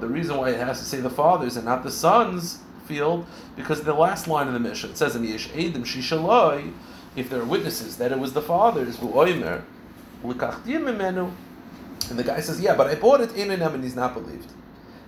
reason 0.09 0.37
why 0.39 0.51
it 0.51 0.59
has 0.59 0.79
to 0.79 0.85
say 0.85 1.01
the 1.01 1.11
father's 1.11 1.57
and 1.57 1.67
not 1.67 1.85
the 1.85 1.91
son's 1.91 2.61
field 2.87 3.27
because 3.57 3.83
the 3.83 3.95
last 3.95 4.29
line 4.29 4.47
of 4.47 4.55
the 4.55 4.61
Mishnah 4.61 4.91
it 4.91 4.99
says 4.99 5.17
in 5.17 5.25
Yesh 5.25 5.49
Edim 5.49 5.85
Shishaloi, 5.85 6.73
if 7.17 7.31
there 7.31 7.41
are 7.41 7.45
witnesses 7.45 7.97
that 7.99 8.13
it 8.13 8.19
was 8.19 8.33
the 8.33 8.43
father's 8.43 8.99
and 12.11 12.19
the 12.19 12.25
guy 12.25 12.41
says, 12.41 12.61
Yeah, 12.61 12.75
but 12.75 12.87
I 12.87 12.95
bought 12.95 13.21
it 13.21 13.35
in 13.35 13.51
him 13.51 13.63
and 13.63 13.85
he's 13.85 13.97
not 13.97 14.15
believed. 14.15 14.51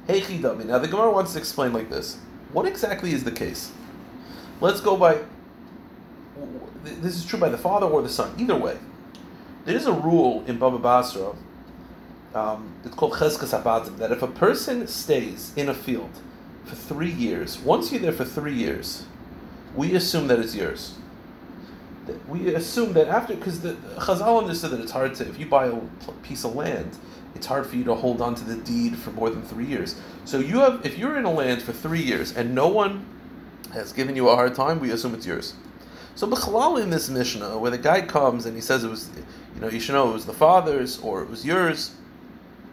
Hey. 0.06 0.20
Now 0.38 0.78
the 0.78 0.88
Gemara 0.88 1.10
wants 1.10 1.32
to 1.32 1.38
explain 1.38 1.72
like 1.72 1.90
this. 1.90 2.18
What 2.52 2.66
exactly 2.66 3.12
is 3.12 3.24
the 3.24 3.32
case? 3.32 3.72
Let's 4.60 4.80
go 4.80 4.96
by 4.96 5.18
this 6.84 7.16
is 7.16 7.26
true 7.26 7.38
by 7.38 7.48
the 7.48 7.58
father 7.58 7.86
or 7.86 8.02
the 8.02 8.08
son. 8.08 8.34
Either 8.38 8.56
way. 8.56 8.78
There 9.64 9.74
is 9.74 9.86
a 9.86 9.92
rule 9.92 10.44
in 10.46 10.58
Baba 10.58 10.78
Basra, 10.78 11.34
um, 12.34 12.72
it's 12.84 12.94
called 12.94 13.14
Cheskas 13.14 13.60
Abadim, 13.60 13.96
that 13.98 14.12
if 14.12 14.22
a 14.22 14.28
person 14.28 14.86
stays 14.86 15.52
in 15.56 15.68
a 15.68 15.74
field 15.74 16.10
for 16.66 16.74
three 16.74 17.10
years. 17.10 17.58
Once 17.58 17.90
you're 17.90 18.00
there 18.00 18.12
for 18.12 18.24
three 18.24 18.54
years, 18.54 19.04
we 19.74 19.94
assume 19.94 20.26
that 20.28 20.38
it's 20.38 20.54
yours. 20.54 20.94
We 22.28 22.54
assume 22.54 22.92
that 22.92 23.08
after, 23.08 23.34
because 23.34 23.60
the 23.60 23.74
Chazal 23.98 24.40
understood 24.40 24.72
that 24.72 24.80
it's 24.80 24.92
hard 24.92 25.14
to, 25.16 25.28
if 25.28 25.40
you 25.40 25.46
buy 25.46 25.66
a 25.66 25.80
piece 26.22 26.44
of 26.44 26.54
land, 26.54 26.96
it's 27.34 27.46
hard 27.46 27.66
for 27.66 27.76
you 27.76 27.84
to 27.84 27.94
hold 27.94 28.20
on 28.20 28.34
to 28.36 28.44
the 28.44 28.56
deed 28.56 28.96
for 28.96 29.10
more 29.10 29.30
than 29.30 29.42
three 29.42 29.66
years. 29.66 30.00
So 30.24 30.38
you 30.38 30.58
have, 30.58 30.84
if 30.84 30.98
you're 30.98 31.16
in 31.18 31.24
a 31.24 31.32
land 31.32 31.62
for 31.62 31.72
three 31.72 32.00
years 32.00 32.36
and 32.36 32.54
no 32.54 32.68
one 32.68 33.04
has 33.72 33.92
given 33.92 34.16
you 34.16 34.28
a 34.28 34.34
hard 34.34 34.54
time, 34.54 34.80
we 34.80 34.90
assume 34.90 35.14
it's 35.14 35.26
yours. 35.26 35.54
So 36.14 36.26
Bechalal 36.26 36.82
in 36.82 36.90
this 36.90 37.10
Mishnah, 37.10 37.58
where 37.58 37.70
the 37.70 37.78
guy 37.78 38.00
comes 38.00 38.46
and 38.46 38.54
he 38.54 38.62
says 38.62 38.84
it 38.84 38.88
was, 38.88 39.10
you 39.54 39.60
know, 39.60 39.68
you 39.68 39.80
should 39.80 39.94
know 39.94 40.08
it 40.08 40.14
was 40.14 40.26
the 40.26 40.32
father's 40.32 40.98
or 41.00 41.22
it 41.22 41.28
was 41.28 41.44
yours. 41.44 41.94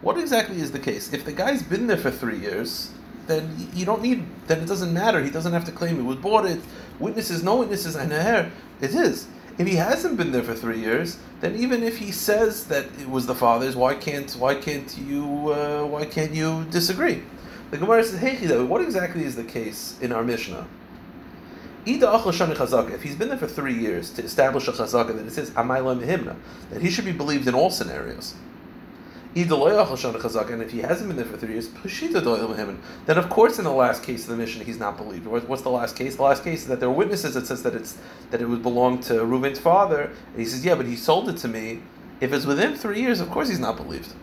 What 0.00 0.16
exactly 0.16 0.60
is 0.60 0.72
the 0.72 0.78
case? 0.78 1.12
If 1.12 1.24
the 1.24 1.32
guy's 1.32 1.62
been 1.62 1.86
there 1.86 1.98
for 1.98 2.10
three 2.10 2.38
years, 2.38 2.90
then 3.26 3.68
you 3.72 3.84
don't 3.84 4.02
need. 4.02 4.26
Then 4.46 4.60
it 4.60 4.66
doesn't 4.66 4.92
matter. 4.92 5.22
He 5.22 5.30
doesn't 5.30 5.52
have 5.52 5.64
to 5.66 5.72
claim 5.72 5.98
it 5.98 6.02
was 6.02 6.16
bought. 6.16 6.46
It 6.46 6.60
witnesses, 6.98 7.42
no 7.42 7.56
witnesses, 7.56 7.96
and 7.96 8.12
hair. 8.12 8.50
It 8.80 8.94
is. 8.94 9.26
If 9.56 9.68
he 9.68 9.76
hasn't 9.76 10.16
been 10.16 10.32
there 10.32 10.42
for 10.42 10.54
three 10.54 10.80
years, 10.80 11.18
then 11.40 11.54
even 11.54 11.82
if 11.82 11.98
he 11.98 12.10
says 12.10 12.64
that 12.66 12.86
it 13.00 13.08
was 13.08 13.26
the 13.26 13.34
father's, 13.34 13.76
why 13.76 13.94
can't 13.94 14.30
why 14.32 14.54
can't 14.56 14.96
you 14.98 15.52
uh, 15.52 15.86
why 15.86 16.04
can't 16.06 16.32
you 16.32 16.64
disagree? 16.70 17.22
The 17.70 17.78
Gemara 17.78 18.04
says, 18.04 18.20
"Hey, 18.20 18.62
what 18.62 18.80
exactly 18.80 19.24
is 19.24 19.36
the 19.36 19.44
case 19.44 19.96
in 20.00 20.12
our 20.12 20.24
Mishnah?" 20.24 20.66
If 21.86 23.02
he's 23.02 23.14
been 23.14 23.28
there 23.28 23.38
for 23.38 23.46
three 23.46 23.74
years 23.74 24.10
to 24.12 24.22
establish 24.24 24.66
a 24.68 24.72
chazaka 24.72 25.14
that 25.14 25.26
it 25.26 25.32
says 25.32 25.50
that 25.50 26.80
he 26.80 26.90
should 26.90 27.04
be 27.04 27.12
believed 27.12 27.46
in 27.46 27.54
all 27.54 27.70
scenarios 27.70 28.34
and 29.36 30.62
if 30.62 30.70
he 30.70 30.78
hasn't 30.78 31.08
been 31.08 31.16
there 31.16 31.26
for 31.26 31.36
three 31.36 31.54
years, 31.54 31.68
then 33.06 33.18
of 33.18 33.28
course 33.28 33.58
in 33.58 33.64
the 33.64 33.72
last 33.72 34.04
case 34.04 34.22
of 34.24 34.30
the 34.30 34.36
Mishnah 34.36 34.62
he's 34.62 34.78
not 34.78 34.96
believed. 34.96 35.26
What's 35.26 35.62
the 35.62 35.70
last 35.70 35.96
case? 35.96 36.14
The 36.16 36.22
last 36.22 36.44
case 36.44 36.62
is 36.62 36.68
that 36.68 36.78
there 36.78 36.88
are 36.88 36.92
witnesses 36.92 37.34
that 37.34 37.46
says 37.46 37.62
that 37.64 37.74
it's 37.74 37.98
that 38.30 38.40
it 38.40 38.48
would 38.48 38.62
belong 38.62 39.00
to 39.02 39.14
Reuven's 39.24 39.58
father, 39.58 40.02
and 40.02 40.38
he 40.38 40.44
says, 40.44 40.64
yeah, 40.64 40.76
but 40.76 40.86
he 40.86 40.94
sold 40.94 41.28
it 41.28 41.36
to 41.38 41.48
me. 41.48 41.82
If 42.20 42.32
it's 42.32 42.46
within 42.46 42.76
three 42.76 43.00
years, 43.00 43.18
of 43.18 43.28
course 43.30 43.48
he's 43.48 43.58
not 43.58 43.76
believed. 43.76 44.14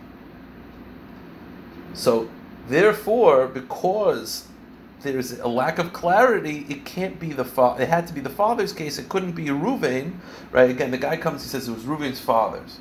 So 1.92 2.30
therefore, 2.68 3.48
because 3.48 4.48
there's 5.02 5.38
a 5.40 5.48
lack 5.48 5.78
of 5.78 5.92
clarity, 5.92 6.64
it 6.70 6.86
can't 6.86 7.20
be 7.20 7.34
the 7.34 7.44
father. 7.44 7.82
It 7.82 7.88
had 7.90 8.06
to 8.06 8.14
be 8.14 8.22
the 8.22 8.30
father's 8.30 8.72
case. 8.72 8.98
It 8.98 9.10
couldn't 9.10 9.32
be 9.32 9.46
Reuven, 9.46 10.14
right? 10.52 10.70
Again, 10.70 10.90
the 10.90 10.96
guy 10.96 11.18
comes, 11.18 11.42
he 11.42 11.48
says 11.50 11.68
it 11.68 11.72
was 11.72 11.82
Reuven's 11.82 12.20
father's, 12.20 12.78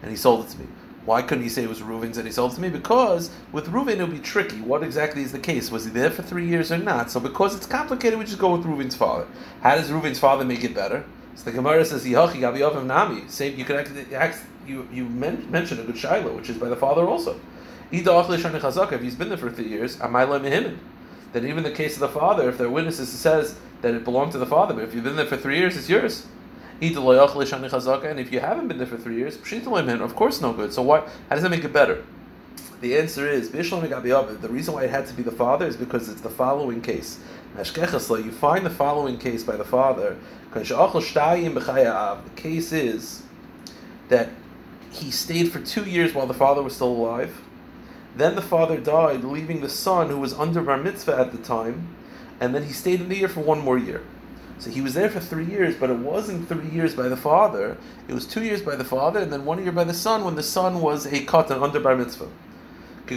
and 0.00 0.10
he 0.10 0.16
sold 0.16 0.44
it 0.44 0.50
to 0.50 0.60
me. 0.60 0.66
Why 1.04 1.22
couldn't 1.22 1.42
he 1.42 1.50
say 1.50 1.64
it 1.64 1.68
was 1.68 1.80
Reuven's 1.80 2.16
and 2.16 2.26
he 2.26 2.32
sold 2.32 2.52
it 2.52 2.54
to 2.56 2.60
me? 2.60 2.68
Because 2.68 3.30
with 3.50 3.66
Reuven 3.66 3.96
it 3.96 3.98
would 3.98 4.12
be 4.12 4.20
tricky. 4.20 4.60
What 4.60 4.84
exactly 4.84 5.22
is 5.22 5.32
the 5.32 5.38
case? 5.38 5.70
Was 5.70 5.84
he 5.84 5.90
there 5.90 6.10
for 6.10 6.22
three 6.22 6.46
years 6.46 6.70
or 6.70 6.78
not? 6.78 7.10
So 7.10 7.18
because 7.18 7.56
it's 7.56 7.66
complicated, 7.66 8.18
we 8.18 8.24
just 8.24 8.38
go 8.38 8.54
with 8.56 8.64
Reuven's 8.64 8.94
father. 8.94 9.26
How 9.62 9.74
does 9.74 9.90
Reuven's 9.90 10.20
father 10.20 10.44
make 10.44 10.62
it 10.62 10.74
better? 10.74 11.04
So 11.34 11.44
the 11.44 11.52
Gemara 11.52 11.84
says, 11.84 12.04
"Yihachi 12.04 12.40
gabi 12.40 12.84
nami." 12.86 13.24
Say 13.28 13.48
you 13.50 13.64
could 13.64 13.76
actually 13.76 14.04
you 14.66 14.86
you 14.92 15.04
men, 15.06 15.50
mentioned 15.50 15.80
a 15.80 15.84
good 15.84 15.98
shiloh, 15.98 16.34
which 16.36 16.48
is 16.50 16.56
by 16.58 16.68
the 16.68 16.76
father 16.76 17.06
also. 17.06 17.40
If 17.90 19.02
he's 19.02 19.14
been 19.14 19.28
there 19.28 19.38
for 19.38 19.50
three 19.50 19.68
years, 19.68 19.96
then 19.96 21.46
even 21.46 21.62
the 21.62 21.70
case 21.70 21.94
of 21.94 22.00
the 22.00 22.08
father, 22.08 22.48
if 22.48 22.58
there 22.58 22.66
are 22.66 22.70
witnesses, 22.70 23.12
it 23.12 23.18
says 23.18 23.56
that 23.80 23.94
it 23.94 24.04
belonged 24.04 24.32
to 24.32 24.38
the 24.38 24.46
father. 24.46 24.74
But 24.74 24.84
if 24.84 24.94
you've 24.94 25.04
been 25.04 25.16
there 25.16 25.26
for 25.26 25.36
three 25.36 25.58
years, 25.58 25.76
it's 25.76 25.88
yours. 25.90 26.26
And 26.82 28.18
if 28.18 28.32
you 28.32 28.40
haven't 28.40 28.66
been 28.68 28.78
there 28.78 28.86
for 28.86 28.98
three 28.98 29.16
years, 29.16 29.36
of 29.36 30.14
course 30.16 30.40
no 30.40 30.52
good. 30.52 30.72
So 30.72 30.82
why? 30.82 31.00
How 31.28 31.36
does 31.36 31.42
that 31.42 31.50
make 31.50 31.64
it 31.64 31.72
better? 31.72 32.04
The 32.80 32.98
answer 32.98 33.28
is 33.28 33.50
the 33.50 34.48
reason 34.50 34.74
why 34.74 34.82
it 34.82 34.90
had 34.90 35.06
to 35.06 35.14
be 35.14 35.22
the 35.22 35.30
father 35.30 35.66
is 35.66 35.76
because 35.76 36.08
it's 36.08 36.20
the 36.20 36.28
following 36.28 36.80
case. 36.82 37.20
You 37.56 38.32
find 38.32 38.66
the 38.66 38.70
following 38.70 39.18
case 39.18 39.44
by 39.44 39.54
the 39.56 39.64
father. 39.64 40.16
The 40.52 40.60
case 42.34 42.72
is 42.72 43.22
that 44.08 44.30
he 44.90 45.12
stayed 45.12 45.52
for 45.52 45.60
two 45.60 45.84
years 45.84 46.12
while 46.12 46.26
the 46.26 46.34
father 46.34 46.62
was 46.62 46.74
still 46.74 46.88
alive, 46.88 47.40
Then 48.16 48.34
the 48.34 48.42
father 48.42 48.78
died, 48.78 49.24
leaving 49.24 49.60
the 49.60 49.68
son 49.68 50.10
who 50.10 50.18
was 50.18 50.34
under 50.34 50.60
bar 50.60 50.76
mitzvah 50.76 51.16
at 51.16 51.32
the 51.32 51.38
time, 51.38 51.88
and 52.40 52.54
then 52.54 52.64
he 52.64 52.72
stayed 52.72 53.00
in 53.00 53.08
the 53.08 53.16
year 53.16 53.28
for 53.28 53.40
one 53.40 53.60
more 53.60 53.78
year. 53.78 54.02
So 54.58 54.70
he 54.70 54.80
was 54.80 54.94
there 54.94 55.10
for 55.10 55.20
three 55.20 55.44
years, 55.44 55.74
but 55.74 55.90
it 55.90 55.98
wasn't 55.98 56.48
three 56.48 56.68
years 56.68 56.94
by 56.94 57.08
the 57.08 57.16
father. 57.16 57.76
It 58.08 58.14
was 58.14 58.26
two 58.26 58.44
years 58.44 58.62
by 58.62 58.76
the 58.76 58.84
father, 58.84 59.20
and 59.20 59.32
then 59.32 59.44
one 59.44 59.62
year 59.62 59.72
by 59.72 59.84
the 59.84 59.94
son 59.94 60.24
when 60.24 60.36
the 60.36 60.42
son 60.42 60.80
was 60.80 61.06
a 61.06 61.20
katan 61.24 61.62
under 61.62 61.80
bar 61.80 61.96
mitzvah. 61.96 62.28
So 63.08 63.16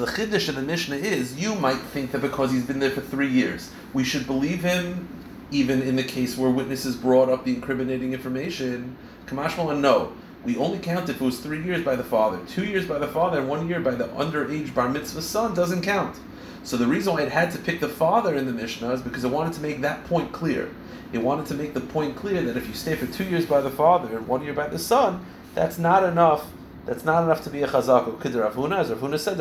the 0.00 0.06
chiddush 0.06 0.48
in 0.48 0.54
the 0.54 0.62
Mishnah 0.62 0.96
is, 0.96 1.38
you 1.38 1.54
might 1.54 1.78
think 1.78 2.12
that 2.12 2.22
because 2.22 2.52
he's 2.52 2.64
been 2.64 2.78
there 2.78 2.90
for 2.90 3.02
three 3.02 3.28
years, 3.28 3.70
we 3.92 4.04
should 4.04 4.26
believe 4.26 4.62
him 4.62 5.08
even 5.50 5.82
in 5.82 5.96
the 5.96 6.02
case 6.02 6.38
where 6.38 6.50
witnesses 6.50 6.96
brought 6.96 7.28
up 7.28 7.44
the 7.44 7.54
incriminating 7.54 8.12
information. 8.12 8.96
Kamashmal, 9.26 9.78
no. 9.78 10.12
We 10.44 10.56
only 10.56 10.78
count 10.78 11.10
if 11.10 11.20
it 11.20 11.24
was 11.24 11.38
three 11.38 11.62
years 11.62 11.84
by 11.84 11.96
the 11.96 12.04
father. 12.04 12.40
Two 12.48 12.64
years 12.64 12.86
by 12.86 12.98
the 12.98 13.08
father 13.08 13.40
and 13.40 13.48
one 13.48 13.68
year 13.68 13.80
by 13.80 13.94
the 13.94 14.08
underage 14.08 14.74
bar 14.74 14.88
mitzvah 14.88 15.20
son 15.20 15.54
doesn't 15.54 15.82
count. 15.82 16.18
So 16.62 16.76
the 16.76 16.86
reason 16.86 17.12
why 17.12 17.22
it 17.22 17.32
had 17.32 17.50
to 17.52 17.58
pick 17.58 17.80
the 17.80 17.88
father 17.88 18.34
in 18.34 18.46
the 18.46 18.52
Mishnah 18.52 18.92
is 18.92 19.02
because 19.02 19.24
it 19.24 19.30
wanted 19.30 19.52
to 19.54 19.60
make 19.60 19.80
that 19.82 20.04
point 20.06 20.32
clear. 20.32 20.70
It 21.12 21.18
wanted 21.18 21.46
to 21.46 21.54
make 21.54 21.74
the 21.74 21.80
point 21.80 22.16
clear 22.16 22.42
that 22.42 22.56
if 22.56 22.68
you 22.68 22.74
stay 22.74 22.96
for 22.96 23.06
two 23.06 23.24
years 23.24 23.44
by 23.44 23.60
the 23.60 23.70
father 23.70 24.16
and 24.16 24.26
one 24.26 24.42
year 24.42 24.54
by 24.54 24.68
the 24.68 24.78
son, 24.78 25.24
that's 25.54 25.78
not 25.78 26.04
enough. 26.04 26.46
That's 26.86 27.04
not 27.04 27.24
enough 27.24 27.44
to 27.44 27.50
be 27.50 27.62
a 27.62 27.68
chazaka. 27.68 28.24
As 28.24 28.34
Rav 28.34 28.54
Huna 28.54 29.18
said, 29.18 29.38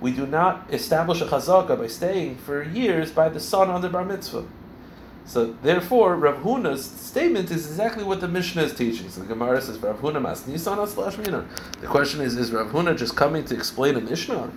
we 0.00 0.10
do 0.12 0.26
not 0.26 0.66
establish 0.72 1.20
a 1.20 1.26
chazaka 1.26 1.78
by 1.78 1.86
staying 1.86 2.36
for 2.36 2.62
years 2.62 3.10
by 3.10 3.28
the 3.28 3.40
son 3.40 3.70
under 3.70 3.88
bar 3.88 4.04
mitzvah. 4.04 4.44
So 5.26 5.52
therefore, 5.62 6.14
Rav 6.16 6.36
Huna's 6.36 6.84
statement 6.84 7.50
is 7.50 7.66
exactly 7.66 8.04
what 8.04 8.20
the 8.20 8.28
Mishnah 8.28 8.62
is 8.62 8.74
teaching. 8.74 9.10
So 9.10 9.20
the 9.20 9.26
Gemara 9.26 9.60
says, 9.60 9.78
Rav 9.78 10.00
Huna 10.00 10.22
mas 10.22 10.46
nisan 10.46 10.86
slash 10.86 11.18
mina. 11.18 11.46
The 11.80 11.88
question 11.88 12.20
is, 12.20 12.36
is 12.36 12.52
Rav 12.52 12.68
Huna 12.68 12.96
just 12.96 13.16
coming 13.16 13.44
to 13.46 13.54
explain 13.54 13.96
a 13.96 14.00
Mishnah? 14.00 14.52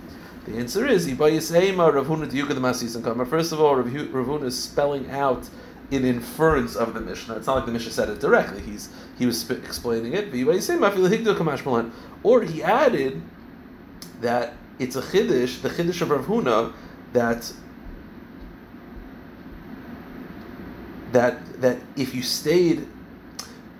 The 0.46 0.56
answer 0.56 0.86
is, 0.86 1.08
Ibayisema 1.08 1.92
Rav 1.92 2.06
Huna 2.06 2.30
the 2.30 2.38
masisan 2.54 3.02
kama. 3.02 3.26
First 3.26 3.52
of 3.52 3.60
all, 3.60 3.74
Rav 3.74 3.88
Huna 3.88 4.44
is 4.44 4.62
spelling 4.62 5.10
out 5.10 5.48
in 5.90 6.04
inference 6.04 6.76
of 6.76 6.94
the 6.94 7.00
Mishnah. 7.00 7.34
It's 7.34 7.48
not 7.48 7.56
like 7.56 7.66
the 7.66 7.72
Mishnah 7.72 7.90
said 7.90 8.08
it 8.08 8.20
directly. 8.20 8.62
He's 8.62 8.90
he 9.18 9.26
was 9.26 9.40
sp- 9.42 9.58
explaining 9.64 10.14
it. 10.14 10.32
Or 12.22 12.42
he 12.42 12.62
added 12.62 13.22
that 14.20 14.54
it's 14.78 14.96
a 14.96 15.02
chiddush, 15.02 15.62
the 15.62 15.68
chiddush 15.68 16.00
of 16.00 16.10
Rav 16.10 16.26
Huna, 16.26 16.72
that 17.12 17.52
that 21.12 21.60
that 21.60 21.78
if 21.96 22.14
you 22.14 22.22
stayed, 22.22 22.86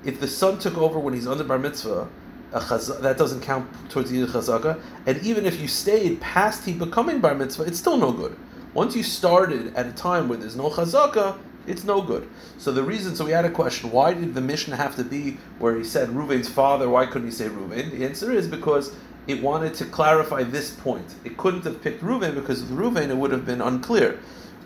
if 0.05 0.21
the 0.21 0.29
son 0.29 0.59
took 0.59 0.77
over 0.79 0.99
when 0.99 1.15
he's 1.15 1.27
under 1.27 1.45
bar 1.45 1.59
mitzvah, 1.59 2.09
chaz- 2.53 3.01
that 3.01 3.19
doesn't 3.19 3.41
count 3.41 3.69
towards 3.91 4.11
the 4.11 4.19
chazaka. 4.27 4.81
And 5.07 5.23
even 5.23 5.47
if 5.47 5.61
you 5.61 5.69
stayed 5.69 6.21
past 6.21 6.65
he 6.65 6.73
becoming 6.73 7.21
bar 7.21 7.35
mitzvah, 7.35 7.65
it's 7.65 7.79
still 7.79 7.97
no 7.97 8.13
good. 8.13 8.37
Once 8.75 8.95
you 8.95 9.03
started 9.03 9.75
at 9.75 9.87
a 9.87 9.93
time 9.93 10.29
where 10.29 10.39
there's 10.39 10.57
no 10.57 10.71
chazaka, 10.71 11.39
it's 11.67 11.85
no 11.85 12.01
good. 12.01 12.29
So 12.59 12.73
the 12.73 12.83
reason, 12.83 13.15
so 13.15 13.25
we 13.25 13.33
had 13.33 13.45
a 13.45 13.51
question: 13.51 13.91
Why 13.91 14.15
did 14.15 14.35
the 14.35 14.41
Mishnah 14.41 14.77
have 14.77 14.97
to 14.97 15.05
be 15.05 15.39
where 15.59 15.77
he 15.77 15.85
said 15.85 16.09
Ruvain's 16.09 16.49
father? 16.49 16.89
Why 16.89 17.07
couldn't 17.07 17.29
he 17.29 17.35
say 17.35 17.49
Ruvain? 17.49 17.91
The 17.91 18.05
answer 18.05 18.33
is 18.33 18.47
because 18.49 18.95
it 19.27 19.43
wanted 19.43 19.75
to 19.75 19.85
clarify 19.85 20.43
this 20.43 20.71
point. 20.71 21.15
It 21.25 21.37
couldn't 21.37 21.65
have 21.65 21.83
picked 21.83 22.03
Ruvain 22.03 22.35
because 22.35 22.63
with 22.63 22.71
Ruvain 22.73 23.11
it 23.11 23.17
would 23.17 23.31
have 23.31 23.45
been 23.45 23.61
unclear. 23.61 24.19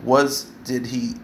Was 0.03 0.45
did 0.63 0.85
he 0.87 1.15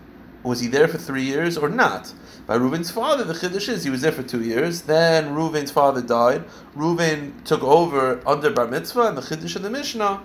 was 0.43 0.59
he 0.59 0.67
there 0.67 0.87
for 0.87 0.97
three 0.97 1.23
years 1.23 1.57
or 1.57 1.69
not? 1.69 2.13
By 2.47 2.57
Reuven's 2.57 2.89
father, 2.89 3.23
the 3.23 3.33
chiddush 3.33 3.69
is 3.69 3.83
he 3.83 3.89
was 3.89 4.01
there 4.01 4.11
for 4.11 4.23
two 4.23 4.41
years. 4.43 4.81
Then 4.81 5.35
Reuven's 5.35 5.71
father 5.71 6.01
died. 6.01 6.43
Reuven 6.75 7.43
took 7.43 7.63
over 7.63 8.19
under 8.27 8.49
bar 8.49 8.67
mitzvah, 8.67 9.03
and 9.03 9.17
the 9.17 9.21
chiddush 9.21 9.55
of 9.55 9.61
the 9.61 9.69
Mishnah 9.69 10.21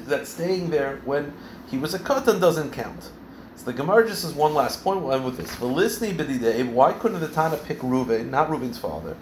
is 0.00 0.06
that 0.06 0.26
staying 0.26 0.70
there 0.70 1.00
when 1.04 1.32
he 1.68 1.76
was 1.76 1.92
a 1.94 1.98
katan 1.98 2.40
doesn't 2.40 2.72
count. 2.72 3.10
So 3.56 3.66
the 3.66 3.72
Gemara 3.74 4.08
just 4.08 4.22
says 4.22 4.32
one 4.32 4.54
last 4.54 4.82
point. 4.82 5.02
We'll 5.02 5.12
end 5.12 5.24
with 5.24 5.36
this. 5.36 5.50
Why 5.60 6.92
couldn't 6.94 7.20
the 7.20 7.28
Tana 7.28 7.56
pick 7.58 7.80
Reuven, 7.80 8.30
not 8.30 8.48
Reuven's 8.48 8.78
father? 8.78 9.16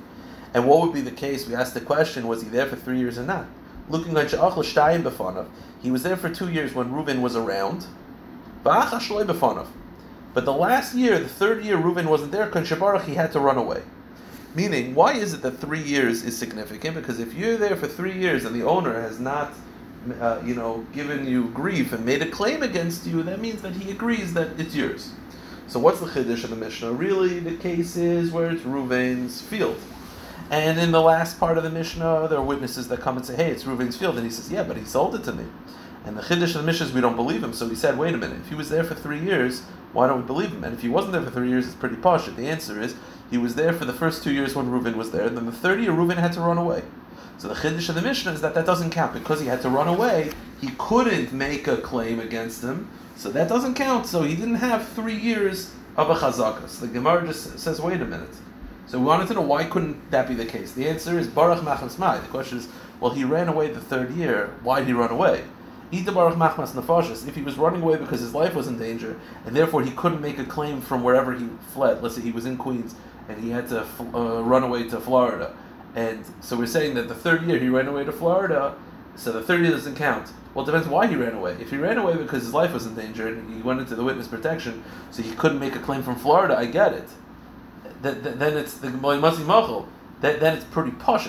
And 0.54 0.66
what 0.68 0.82
would 0.82 0.92
be 0.92 1.00
the 1.00 1.10
case? 1.10 1.48
We 1.48 1.54
asked 1.54 1.74
the 1.74 1.80
question: 1.80 2.28
Was 2.28 2.42
he 2.42 2.48
there 2.48 2.66
for 2.66 2.76
three 2.76 2.98
years 2.98 3.18
or 3.18 3.24
not? 3.24 3.46
Looking 3.88 4.16
at 4.16 4.28
Sha'ach 4.28 4.56
l'shtayim 4.56 5.02
b'fanav, 5.02 5.48
he 5.82 5.90
was 5.90 6.04
there 6.04 6.16
for 6.16 6.30
two 6.30 6.48
years 6.48 6.74
when 6.74 6.90
Reuven 6.90 7.20
was 7.20 7.36
around. 7.36 7.86
V'ach 8.64 8.88
b'fanav. 8.88 9.66
But 10.34 10.44
the 10.44 10.52
last 10.52 10.94
year, 10.94 11.18
the 11.18 11.28
third 11.28 11.64
year, 11.64 11.76
Reuven 11.76 12.06
wasn't 12.06 12.32
there. 12.32 12.48
Kan 12.48 12.64
he 13.06 13.14
had 13.14 13.32
to 13.32 13.40
run 13.40 13.56
away. 13.56 13.82
Meaning, 14.54 14.94
why 14.94 15.14
is 15.14 15.32
it 15.32 15.42
that 15.42 15.58
three 15.58 15.82
years 15.82 16.22
is 16.24 16.36
significant? 16.36 16.96
Because 16.96 17.20
if 17.20 17.34
you're 17.34 17.56
there 17.56 17.76
for 17.76 17.86
three 17.88 18.18
years 18.18 18.44
and 18.44 18.54
the 18.54 18.64
owner 18.66 19.00
has 19.00 19.18
not, 19.18 19.52
uh, 20.20 20.40
you 20.44 20.54
know, 20.54 20.86
given 20.92 21.26
you 21.26 21.48
grief 21.48 21.92
and 21.92 22.04
made 22.04 22.22
a 22.22 22.30
claim 22.30 22.62
against 22.62 23.06
you, 23.06 23.22
that 23.22 23.40
means 23.40 23.62
that 23.62 23.72
he 23.72 23.90
agrees 23.90 24.34
that 24.34 24.58
it's 24.58 24.74
yours. 24.74 25.12
So 25.66 25.80
what's 25.80 26.00
the 26.00 26.06
chiddush 26.06 26.44
of 26.44 26.50
the 26.50 26.56
Mishnah? 26.56 26.92
Really, 26.92 27.38
the 27.38 27.56
case 27.56 27.96
is 27.96 28.30
where 28.30 28.50
it's 28.50 28.62
Reuven's 28.62 29.40
field. 29.40 29.78
And 30.50 30.78
in 30.78 30.92
the 30.92 31.00
last 31.00 31.40
part 31.40 31.56
of 31.58 31.64
the 31.64 31.70
Mishnah, 31.70 32.28
there 32.28 32.38
are 32.38 32.44
witnesses 32.44 32.86
that 32.88 33.00
come 33.00 33.16
and 33.16 33.24
say, 33.24 33.34
hey, 33.34 33.50
it's 33.50 33.64
Reuven's 33.64 33.96
field. 33.96 34.16
And 34.16 34.24
he 34.24 34.30
says, 34.30 34.52
yeah, 34.52 34.62
but 34.62 34.76
he 34.76 34.84
sold 34.84 35.14
it 35.14 35.24
to 35.24 35.32
me. 35.32 35.44
And 36.04 36.16
the 36.16 36.22
chiddush 36.22 36.54
of 36.54 36.60
the 36.60 36.62
Mishnah 36.62 36.86
is 36.86 36.92
we 36.92 37.00
don't 37.00 37.16
believe 37.16 37.42
him. 37.42 37.52
So 37.52 37.68
he 37.68 37.74
said, 37.74 37.98
wait 37.98 38.14
a 38.14 38.18
minute, 38.18 38.38
if 38.40 38.48
he 38.48 38.54
was 38.54 38.68
there 38.68 38.84
for 38.84 38.94
three 38.94 39.20
years, 39.20 39.62
why 39.92 40.06
don't 40.06 40.20
we 40.20 40.26
believe 40.26 40.52
him? 40.52 40.64
And 40.64 40.74
if 40.74 40.82
he 40.82 40.88
wasn't 40.88 41.12
there 41.12 41.22
for 41.22 41.30
three 41.30 41.48
years, 41.48 41.66
it's 41.66 41.74
pretty 41.74 41.96
posh. 41.96 42.26
The 42.26 42.48
answer 42.48 42.80
is 42.80 42.94
he 43.30 43.38
was 43.38 43.54
there 43.54 43.72
for 43.72 43.84
the 43.84 43.92
first 43.92 44.22
two 44.22 44.32
years 44.32 44.54
when 44.54 44.66
Reuven 44.66 44.96
was 44.96 45.12
there, 45.12 45.26
and 45.26 45.36
then 45.36 45.46
the 45.46 45.52
third 45.52 45.80
year 45.80 45.92
Reuven 45.92 46.16
had 46.16 46.32
to 46.34 46.40
run 46.40 46.58
away. 46.58 46.82
So 47.38 47.48
the 47.48 47.54
chiddush 47.54 47.88
of 47.88 47.94
the 47.94 48.02
Mishnah 48.02 48.32
is 48.32 48.40
that 48.42 48.54
that 48.54 48.66
doesn't 48.66 48.90
count 48.90 49.14
because 49.14 49.40
he 49.40 49.46
had 49.46 49.62
to 49.62 49.70
run 49.70 49.88
away. 49.88 50.32
He 50.60 50.70
couldn't 50.78 51.32
make 51.32 51.66
a 51.66 51.78
claim 51.78 52.20
against 52.20 52.62
him, 52.62 52.88
so 53.16 53.30
that 53.30 53.48
doesn't 53.48 53.74
count. 53.74 54.06
So 54.06 54.22
he 54.22 54.34
didn't 54.36 54.56
have 54.56 54.88
three 54.88 55.16
years 55.16 55.72
of 55.96 56.10
a 56.10 56.14
chazaka. 56.14 56.68
So 56.68 56.86
the 56.86 56.92
Gemara 56.92 57.26
just 57.26 57.58
says, 57.58 57.80
wait 57.80 58.00
a 58.00 58.04
minute. 58.04 58.34
So 58.86 58.98
we 58.98 59.06
wanted 59.06 59.28
to 59.28 59.34
know 59.34 59.40
why 59.40 59.64
couldn't 59.64 60.10
that 60.10 60.28
be 60.28 60.34
the 60.34 60.44
case. 60.44 60.72
The 60.72 60.88
answer 60.88 61.18
is 61.18 61.26
Baruch 61.26 61.64
Machmas 61.64 61.98
Mai. 61.98 62.18
The 62.18 62.28
question 62.28 62.58
is, 62.58 62.68
well, 63.00 63.12
he 63.12 63.24
ran 63.24 63.48
away 63.48 63.70
the 63.70 63.80
third 63.80 64.12
year. 64.12 64.54
Why 64.62 64.80
did 64.80 64.88
he 64.88 64.92
run 64.92 65.10
away? 65.10 65.44
If 66.02 67.34
he 67.34 67.42
was 67.42 67.56
running 67.56 67.82
away 67.82 67.96
because 67.96 68.20
his 68.20 68.34
life 68.34 68.54
was 68.54 68.66
in 68.66 68.78
danger, 68.78 69.18
and 69.46 69.54
therefore 69.54 69.82
he 69.82 69.90
couldn't 69.92 70.20
make 70.20 70.38
a 70.38 70.44
claim 70.44 70.80
from 70.80 71.02
wherever 71.02 71.34
he 71.34 71.48
fled. 71.72 72.02
Let's 72.02 72.16
say 72.16 72.22
he 72.22 72.32
was 72.32 72.46
in 72.46 72.56
Queens 72.56 72.94
and 73.28 73.42
he 73.42 73.50
had 73.50 73.68
to 73.68 73.86
uh, 74.14 74.42
run 74.42 74.62
away 74.62 74.88
to 74.88 75.00
Florida, 75.00 75.54
and 75.94 76.24
so 76.40 76.56
we're 76.56 76.66
saying 76.66 76.94
that 76.94 77.08
the 77.08 77.14
third 77.14 77.42
year 77.44 77.58
he 77.58 77.68
ran 77.68 77.88
away 77.88 78.04
to 78.04 78.12
Florida, 78.12 78.74
so 79.16 79.32
the 79.32 79.42
third 79.42 79.62
year 79.62 79.70
doesn't 79.70 79.96
count. 79.96 80.30
Well, 80.52 80.64
it 80.64 80.66
depends 80.66 80.88
why 80.88 81.06
he 81.06 81.16
ran 81.16 81.34
away. 81.34 81.56
If 81.60 81.70
he 81.70 81.76
ran 81.78 81.98
away 81.98 82.16
because 82.16 82.42
his 82.42 82.54
life 82.54 82.72
was 82.72 82.86
in 82.86 82.94
danger 82.94 83.28
and 83.28 83.54
he 83.54 83.62
went 83.62 83.80
into 83.80 83.94
the 83.96 84.04
witness 84.04 84.28
protection, 84.28 84.84
so 85.10 85.22
he 85.22 85.32
couldn't 85.32 85.58
make 85.58 85.74
a 85.74 85.80
claim 85.80 86.02
from 86.02 86.16
Florida, 86.16 86.56
I 86.56 86.66
get 86.66 86.92
it. 86.92 87.08
Th- 88.02 88.22
th- 88.22 88.36
then 88.36 88.56
it's 88.56 88.74
the. 88.74 88.90
Then 90.20 90.56
it's 90.56 90.64
pretty 90.64 90.92
posh. 90.92 91.28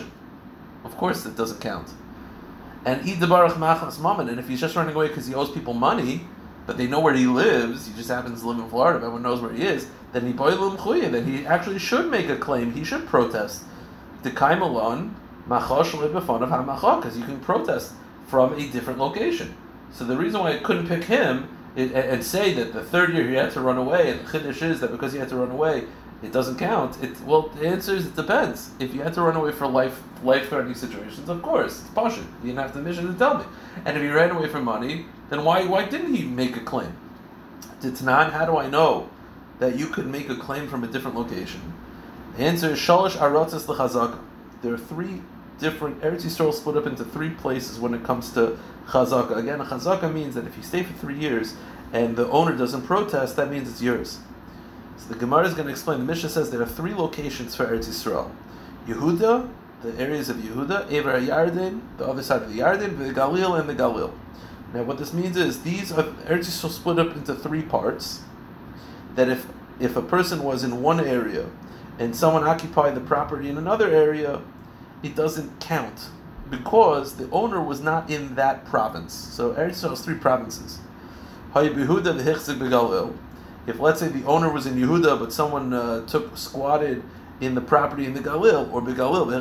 Of 0.83 0.97
course, 0.97 1.25
it 1.25 1.35
doesn't 1.35 1.61
count. 1.61 1.91
And 2.85 3.05
eat 3.07 3.19
the 3.19 3.27
Baruch 3.27 3.57
Machas 3.57 3.99
Mammon, 3.99 4.29
and 4.29 4.39
if 4.39 4.47
he's 4.47 4.61
just 4.61 4.75
running 4.75 4.95
away 4.95 5.07
because 5.07 5.25
he 5.25 5.33
owes 5.33 5.51
people 5.51 5.73
money, 5.73 6.21
but 6.67 6.77
they 6.77 6.85
know 6.85 6.99
where 6.99 7.15
he 7.15 7.25
lives, 7.25 7.87
he 7.87 7.93
just 7.95 8.09
happens 8.09 8.41
to 8.41 8.47
live 8.47 8.59
in 8.59 8.69
Florida, 8.69 8.97
everyone 8.97 9.23
knows 9.23 9.41
where 9.41 9.51
he 9.51 9.63
is, 9.63 9.87
then 10.13 10.25
he 10.25 10.33
then 10.33 11.25
he 11.25 11.45
actually 11.47 11.79
should 11.79 12.09
make 12.09 12.29
a 12.29 12.37
claim, 12.37 12.73
he 12.73 12.83
should 12.83 13.07
protest. 13.07 13.63
The 14.23 14.31
Kaimalon, 14.31 15.13
machosh 15.49 15.91
lebefon 15.91 16.41
of 16.41 16.49
hamachok, 16.49 17.01
because 17.01 17.17
you 17.17 17.25
can 17.25 17.39
protest 17.39 17.93
from 18.27 18.53
a 18.53 18.67
different 18.67 18.99
location. 18.99 19.55
So 19.91 20.05
the 20.05 20.17
reason 20.17 20.39
why 20.39 20.53
I 20.53 20.57
couldn't 20.59 20.87
pick 20.87 21.03
him 21.03 21.49
and 21.75 22.23
say 22.23 22.53
that 22.53 22.71
the 22.73 22.83
third 22.83 23.13
year 23.13 23.27
he 23.27 23.35
had 23.35 23.51
to 23.51 23.61
run 23.61 23.77
away, 23.77 24.11
and 24.11 24.19
the 24.25 24.39
chiddush 24.39 24.61
is 24.61 24.79
that 24.79 24.91
because 24.91 25.11
he 25.11 25.19
had 25.19 25.29
to 25.29 25.35
run 25.35 25.51
away, 25.51 25.85
it 26.23 26.31
doesn't 26.31 26.57
count. 26.57 27.01
It 27.03 27.19
well, 27.21 27.49
the 27.49 27.67
answer 27.67 27.95
is 27.95 28.07
it 28.07 28.15
depends. 28.15 28.71
If 28.79 28.93
you 28.93 29.01
had 29.01 29.13
to 29.15 29.21
run 29.21 29.35
away 29.35 29.51
for 29.51 29.67
life 29.67 30.01
life 30.23 30.49
threatening 30.49 30.75
situations, 30.75 31.29
of 31.29 31.41
course 31.41 31.81
it's 31.81 31.89
pasha. 31.91 32.21
You 32.21 32.49
didn't 32.49 32.59
have 32.59 32.73
the 32.73 32.81
Mishnah 32.81 33.11
to 33.11 33.17
tell 33.17 33.37
me. 33.37 33.45
And 33.85 33.97
if 33.97 34.03
he 34.03 34.09
ran 34.09 34.31
away 34.31 34.47
for 34.47 34.61
money, 34.61 35.05
then 35.29 35.43
why 35.43 35.65
why 35.65 35.85
didn't 35.85 36.13
he 36.13 36.23
make 36.23 36.55
a 36.55 36.61
claim? 36.61 36.95
It's 37.81 38.01
not. 38.01 38.33
how 38.33 38.45
do 38.45 38.57
I 38.57 38.69
know 38.69 39.09
that 39.59 39.77
you 39.77 39.87
could 39.87 40.07
make 40.07 40.29
a 40.29 40.35
claim 40.35 40.67
from 40.67 40.83
a 40.83 40.87
different 40.87 41.17
location? 41.17 41.73
The 42.37 42.43
answer 42.43 42.71
is 42.71 42.79
shalosh 42.79 43.17
arotzes 43.17 43.65
lechazaka. 43.65 44.19
There 44.61 44.73
are 44.73 44.77
three 44.77 45.21
different 45.59 46.01
Eretz 46.01 46.23
Yisrael 46.23 46.53
split 46.53 46.77
up 46.77 46.85
into 46.85 47.05
three 47.05 47.29
places 47.29 47.79
when 47.79 47.93
it 47.93 48.03
comes 48.03 48.31
to 48.31 48.57
chazaka. 48.87 49.37
Again, 49.37 49.59
chazaka 49.59 50.11
means 50.11 50.35
that 50.35 50.45
if 50.47 50.57
you 50.57 50.63
stay 50.63 50.83
for 50.83 50.93
three 50.93 51.17
years 51.17 51.55
and 51.93 52.15
the 52.15 52.27
owner 52.29 52.57
doesn't 52.57 52.83
protest, 52.83 53.35
that 53.35 53.49
means 53.49 53.69
it's 53.69 53.81
yours. 53.81 54.19
So 54.97 55.09
the 55.09 55.19
Gemara 55.19 55.45
is 55.47 55.53
going 55.53 55.65
to 55.65 55.71
explain. 55.71 55.99
The 55.99 56.05
Mishnah 56.05 56.29
says 56.29 56.51
there 56.51 56.61
are 56.61 56.65
three 56.65 56.93
locations 56.93 57.55
for 57.55 57.65
Eretz 57.65 57.87
Yisrael: 57.87 58.31
Yehuda, 58.87 59.49
the 59.81 59.99
areas 59.99 60.29
of 60.29 60.37
Yehuda, 60.37 60.91
Ever 60.91 61.19
Yarden, 61.19 61.81
the 61.97 62.07
other 62.07 62.23
side 62.23 62.41
of 62.41 62.53
the 62.53 62.59
Yarden, 62.59 62.97
the 62.97 63.13
Galil, 63.13 63.59
and 63.59 63.69
the 63.69 63.75
Galil. 63.75 64.11
Now, 64.73 64.83
what 64.83 64.97
this 64.97 65.13
means 65.13 65.37
is 65.37 65.63
these 65.63 65.91
are 65.91 66.03
Eretz 66.03 66.47
Yisrael 66.47 66.69
split 66.69 66.99
up 66.99 67.15
into 67.15 67.35
three 67.35 67.61
parts. 67.61 68.21
That 69.15 69.29
if 69.29 69.47
if 69.79 69.95
a 69.95 70.01
person 70.01 70.43
was 70.43 70.63
in 70.63 70.81
one 70.81 70.99
area 70.99 71.49
and 71.99 72.15
someone 72.15 72.43
occupied 72.43 72.95
the 72.95 73.01
property 73.01 73.49
in 73.49 73.57
another 73.57 73.89
area, 73.89 74.41
it 75.03 75.15
doesn't 75.15 75.59
count 75.59 76.09
because 76.49 77.15
the 77.15 77.29
owner 77.31 77.61
was 77.61 77.81
not 77.81 78.09
in 78.09 78.35
that 78.35 78.65
province. 78.65 79.13
So 79.13 79.53
Eretz 79.53 79.71
Yisrael 79.71 79.89
has 79.91 80.01
three 80.01 80.15
provinces. 80.15 80.79
If 83.67 83.79
let's 83.79 83.99
say 83.99 84.09
the 84.09 84.25
owner 84.25 84.51
was 84.51 84.65
in 84.65 84.75
Yehuda, 84.75 85.19
but 85.19 85.33
someone 85.33 85.73
uh, 85.73 86.05
took 86.05 86.37
squatted 86.37 87.03
in 87.41 87.55
the 87.55 87.61
property 87.61 88.05
in 88.05 88.13
the 88.13 88.19
Galil 88.19 88.71
or 88.71 88.81
Begalil, 88.81 89.31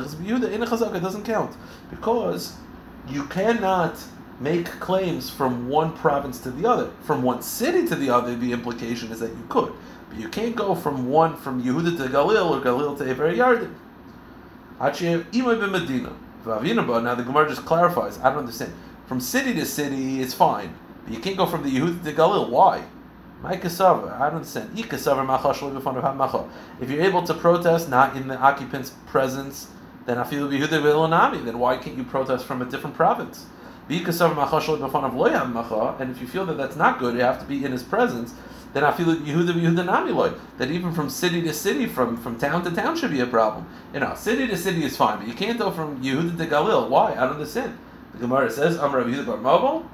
it 0.95 0.99
doesn't 0.99 1.23
count 1.23 1.55
because 1.89 2.53
you 3.07 3.25
cannot 3.25 3.97
make 4.39 4.65
claims 4.65 5.29
from 5.29 5.69
one 5.69 5.93
province 5.93 6.39
to 6.39 6.51
the 6.51 6.67
other. 6.67 6.91
From 7.03 7.21
one 7.21 7.41
city 7.41 7.87
to 7.87 7.95
the 7.95 8.09
other, 8.09 8.35
the 8.35 8.51
implication 8.51 9.11
is 9.11 9.19
that 9.19 9.29
you 9.29 9.45
could. 9.47 9.71
But 10.09 10.19
you 10.19 10.27
can't 10.27 10.55
go 10.55 10.75
from 10.75 11.07
one, 11.07 11.35
from 11.37 11.63
Yehuda 11.63 11.97
to 11.97 12.03
Galil 12.09 12.51
or 12.51 12.61
Galil 12.61 12.97
to 12.97 13.07
Ever 13.07 13.31
Yarden. 13.31 13.73
Medina. 15.71 16.11
Now 16.45 17.15
the 17.15 17.23
Gemara 17.23 17.47
just 17.47 17.65
clarifies. 17.65 18.19
I 18.19 18.29
don't 18.29 18.39
understand. 18.39 18.73
From 19.07 19.19
city 19.19 19.53
to 19.53 19.65
city, 19.65 20.21
it's 20.21 20.33
fine. 20.33 20.75
But 21.05 21.13
you 21.13 21.19
can't 21.19 21.37
go 21.37 21.45
from 21.45 21.63
the 21.63 21.69
Yehuda 21.69 22.03
to 22.03 22.13
Galil. 22.13 22.49
Why? 22.49 22.83
My 23.45 23.51
I 23.51 23.57
don't 23.57 24.37
understand. 24.37 24.71
If 24.75 24.91
you're 26.89 27.03
able 27.03 27.21
to 27.21 27.33
protest 27.35 27.89
not 27.89 28.17
in 28.17 28.27
the 28.27 28.39
occupant's 28.39 28.89
presence, 29.05 29.67
then 30.07 30.17
afilu 30.17 30.49
bihuda 30.49 30.81
v'ilonami. 30.81 31.45
Then 31.45 31.59
why 31.59 31.77
can't 31.77 31.95
you 31.95 32.03
protest 32.03 32.45
from 32.45 32.63
a 32.63 32.65
different 32.65 32.95
province? 32.95 33.45
And 33.87 34.01
if 34.01 34.07
you 36.21 36.27
feel 36.27 36.45
that 36.47 36.57
that's 36.57 36.75
not 36.75 36.97
good, 36.97 37.13
you 37.13 37.21
have 37.21 37.39
to 37.39 37.45
be 37.45 37.63
in 37.63 37.71
his 37.71 37.83
presence. 37.83 38.33
Then 38.73 38.83
I 38.83 38.91
feel 38.91 39.15
Yehuda 39.15 39.53
Yehuda 39.53 39.85
Namiloy. 39.85 40.39
That 40.57 40.71
even 40.71 40.91
from 40.91 41.11
city 41.11 41.43
to 41.43 41.53
city, 41.53 41.85
from, 41.85 42.17
from 42.17 42.39
town 42.39 42.63
to 42.63 42.71
town, 42.71 42.97
should 42.97 43.11
be 43.11 43.19
a 43.19 43.27
problem. 43.27 43.67
You 43.93 43.99
know, 43.99 44.15
city 44.15 44.47
to 44.47 44.57
city 44.57 44.83
is 44.83 44.97
fine, 44.97 45.19
but 45.19 45.27
you 45.27 45.35
can't 45.35 45.59
go 45.59 45.69
from 45.69 46.03
Yehuda 46.03 46.35
to 46.39 46.47
Galil. 46.47 46.89
Why? 46.89 47.11
I 47.11 47.21
don't 47.21 47.33
understand. 47.33 47.77
The 48.13 48.17
Gemara 48.17 48.49
says, 48.49 48.77
"Amar 48.77 49.03
Yehuda 49.03 49.27
Bar 49.27 49.37
Mobile." 49.37 49.85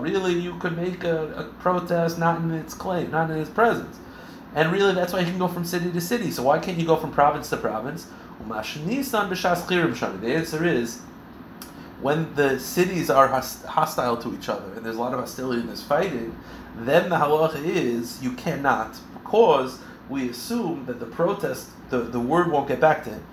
Really, 0.00 0.34
you 0.34 0.56
could 0.58 0.76
make 0.76 1.02
a, 1.02 1.26
a, 1.34 1.44
protest 1.60 2.16
not 2.18 2.40
in 2.40 2.52
its 2.52 2.74
claim, 2.74 3.10
not 3.10 3.28
in 3.30 3.38
its 3.38 3.50
presence. 3.50 3.98
And 4.54 4.70
really, 4.70 4.94
that's 4.94 5.12
why 5.12 5.20
you 5.20 5.26
can 5.26 5.38
go 5.38 5.48
from 5.48 5.64
city 5.64 5.90
to 5.90 6.00
city. 6.00 6.30
So 6.30 6.44
why 6.44 6.60
can't 6.60 6.78
you 6.78 6.86
go 6.86 6.96
from 6.96 7.10
province 7.10 7.50
to 7.50 7.56
province? 7.56 8.06
The 8.46 8.54
answer 10.34 10.64
is 10.64 11.00
when 12.00 12.34
the 12.34 12.58
cities 12.58 13.10
are 13.10 13.28
hostile 13.28 14.16
to 14.16 14.34
each 14.34 14.48
other 14.48 14.72
and 14.74 14.84
there's 14.84 14.96
a 14.96 15.00
lot 15.00 15.12
of 15.14 15.20
hostility 15.20 15.60
and 15.60 15.68
there's 15.68 15.82
fighting, 15.82 16.36
then 16.76 17.08
the 17.08 17.16
halacha 17.16 17.64
is 17.64 18.22
you 18.22 18.32
cannot 18.32 18.96
because 19.14 19.78
we 20.08 20.28
assume 20.28 20.86
that 20.86 21.00
the 21.00 21.06
protest, 21.06 21.70
the, 21.90 21.98
the 21.98 22.20
word 22.20 22.50
won't 22.50 22.68
get 22.68 22.80
back 22.80 23.04
to 23.04 23.10
him. 23.10 23.24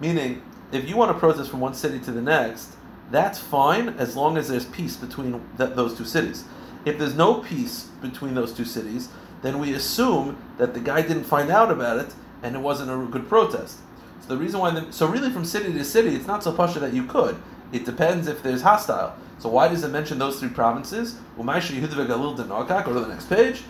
Meaning, 0.00 0.42
if 0.72 0.88
you 0.88 0.96
want 0.96 1.12
to 1.12 1.18
protest 1.18 1.50
from 1.50 1.60
one 1.60 1.74
city 1.74 2.00
to 2.00 2.10
the 2.10 2.20
next, 2.20 2.76
that's 3.14 3.38
fine 3.38 3.90
as 3.90 4.16
long 4.16 4.36
as 4.36 4.48
there's 4.48 4.64
peace 4.66 4.96
between 4.96 5.40
th- 5.58 5.74
those 5.74 5.96
two 5.96 6.04
cities. 6.04 6.44
If 6.84 6.98
there's 6.98 7.14
no 7.14 7.40
peace 7.40 7.88
between 8.02 8.34
those 8.34 8.52
two 8.52 8.64
cities, 8.64 9.08
then 9.42 9.58
we 9.58 9.74
assume 9.74 10.36
that 10.58 10.74
the 10.74 10.80
guy 10.80 11.02
didn't 11.02 11.24
find 11.24 11.50
out 11.50 11.70
about 11.70 11.98
it 11.98 12.14
and 12.42 12.54
it 12.54 12.58
wasn't 12.58 12.90
a 12.90 13.06
good 13.10 13.28
protest. 13.28 13.78
So 14.20 14.28
the 14.28 14.36
reason 14.36 14.60
why, 14.60 14.70
the, 14.70 14.92
so 14.92 15.06
really 15.06 15.30
from 15.30 15.44
city 15.44 15.72
to 15.72 15.84
city, 15.84 16.14
it's 16.14 16.26
not 16.26 16.42
so 16.42 16.52
pasha 16.52 16.80
that 16.80 16.92
you 16.92 17.04
could. 17.04 17.36
It 17.72 17.84
depends 17.84 18.26
if 18.26 18.42
there's 18.42 18.62
hostile. 18.62 19.16
So 19.38 19.48
why 19.48 19.68
does 19.68 19.84
it 19.84 19.88
mention 19.88 20.18
those 20.18 20.40
three 20.40 20.48
provinces? 20.48 21.16
Go 21.36 21.44
to 21.44 23.00
the 23.00 23.08
next 23.08 23.28
page. 23.28 23.64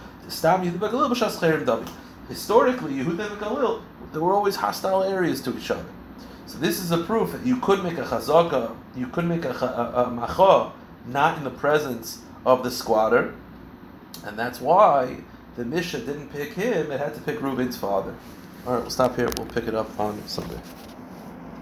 Historically, 2.28 2.92
Yehuda 2.94 3.30
and 3.30 3.40
Galil, 3.40 3.82
there 4.12 4.20
were 4.20 4.32
always 4.32 4.56
hostile 4.56 5.02
areas 5.02 5.42
to 5.42 5.56
each 5.56 5.70
other. 5.70 5.84
So 6.46 6.58
this 6.58 6.80
is 6.80 6.90
a 6.90 6.98
proof 6.98 7.32
that 7.32 7.44
you 7.44 7.56
could 7.56 7.82
make 7.82 7.98
a 7.98 8.02
chazaka, 8.02 8.76
you 8.94 9.06
could 9.06 9.24
make 9.24 9.44
a, 9.44 9.50
a, 9.50 10.04
a 10.04 10.10
macha, 10.10 10.72
not 11.06 11.38
in 11.38 11.44
the 11.44 11.50
presence 11.50 12.20
of 12.44 12.62
the 12.62 12.70
squatter, 12.70 13.34
and 14.24 14.38
that's 14.38 14.60
why 14.60 15.18
the 15.56 15.64
Mishnah 15.64 16.00
didn't 16.00 16.28
pick 16.28 16.52
him; 16.52 16.90
it 16.90 17.00
had 17.00 17.14
to 17.14 17.20
pick 17.20 17.40
Reuben's 17.40 17.76
father. 17.76 18.14
All 18.66 18.74
right, 18.74 18.82
we'll 18.82 18.90
stop 18.90 19.16
here. 19.16 19.30
We'll 19.36 19.46
pick 19.46 19.68
it 19.68 19.74
up 19.74 19.98
on 19.98 20.26
Sunday. 20.26 20.60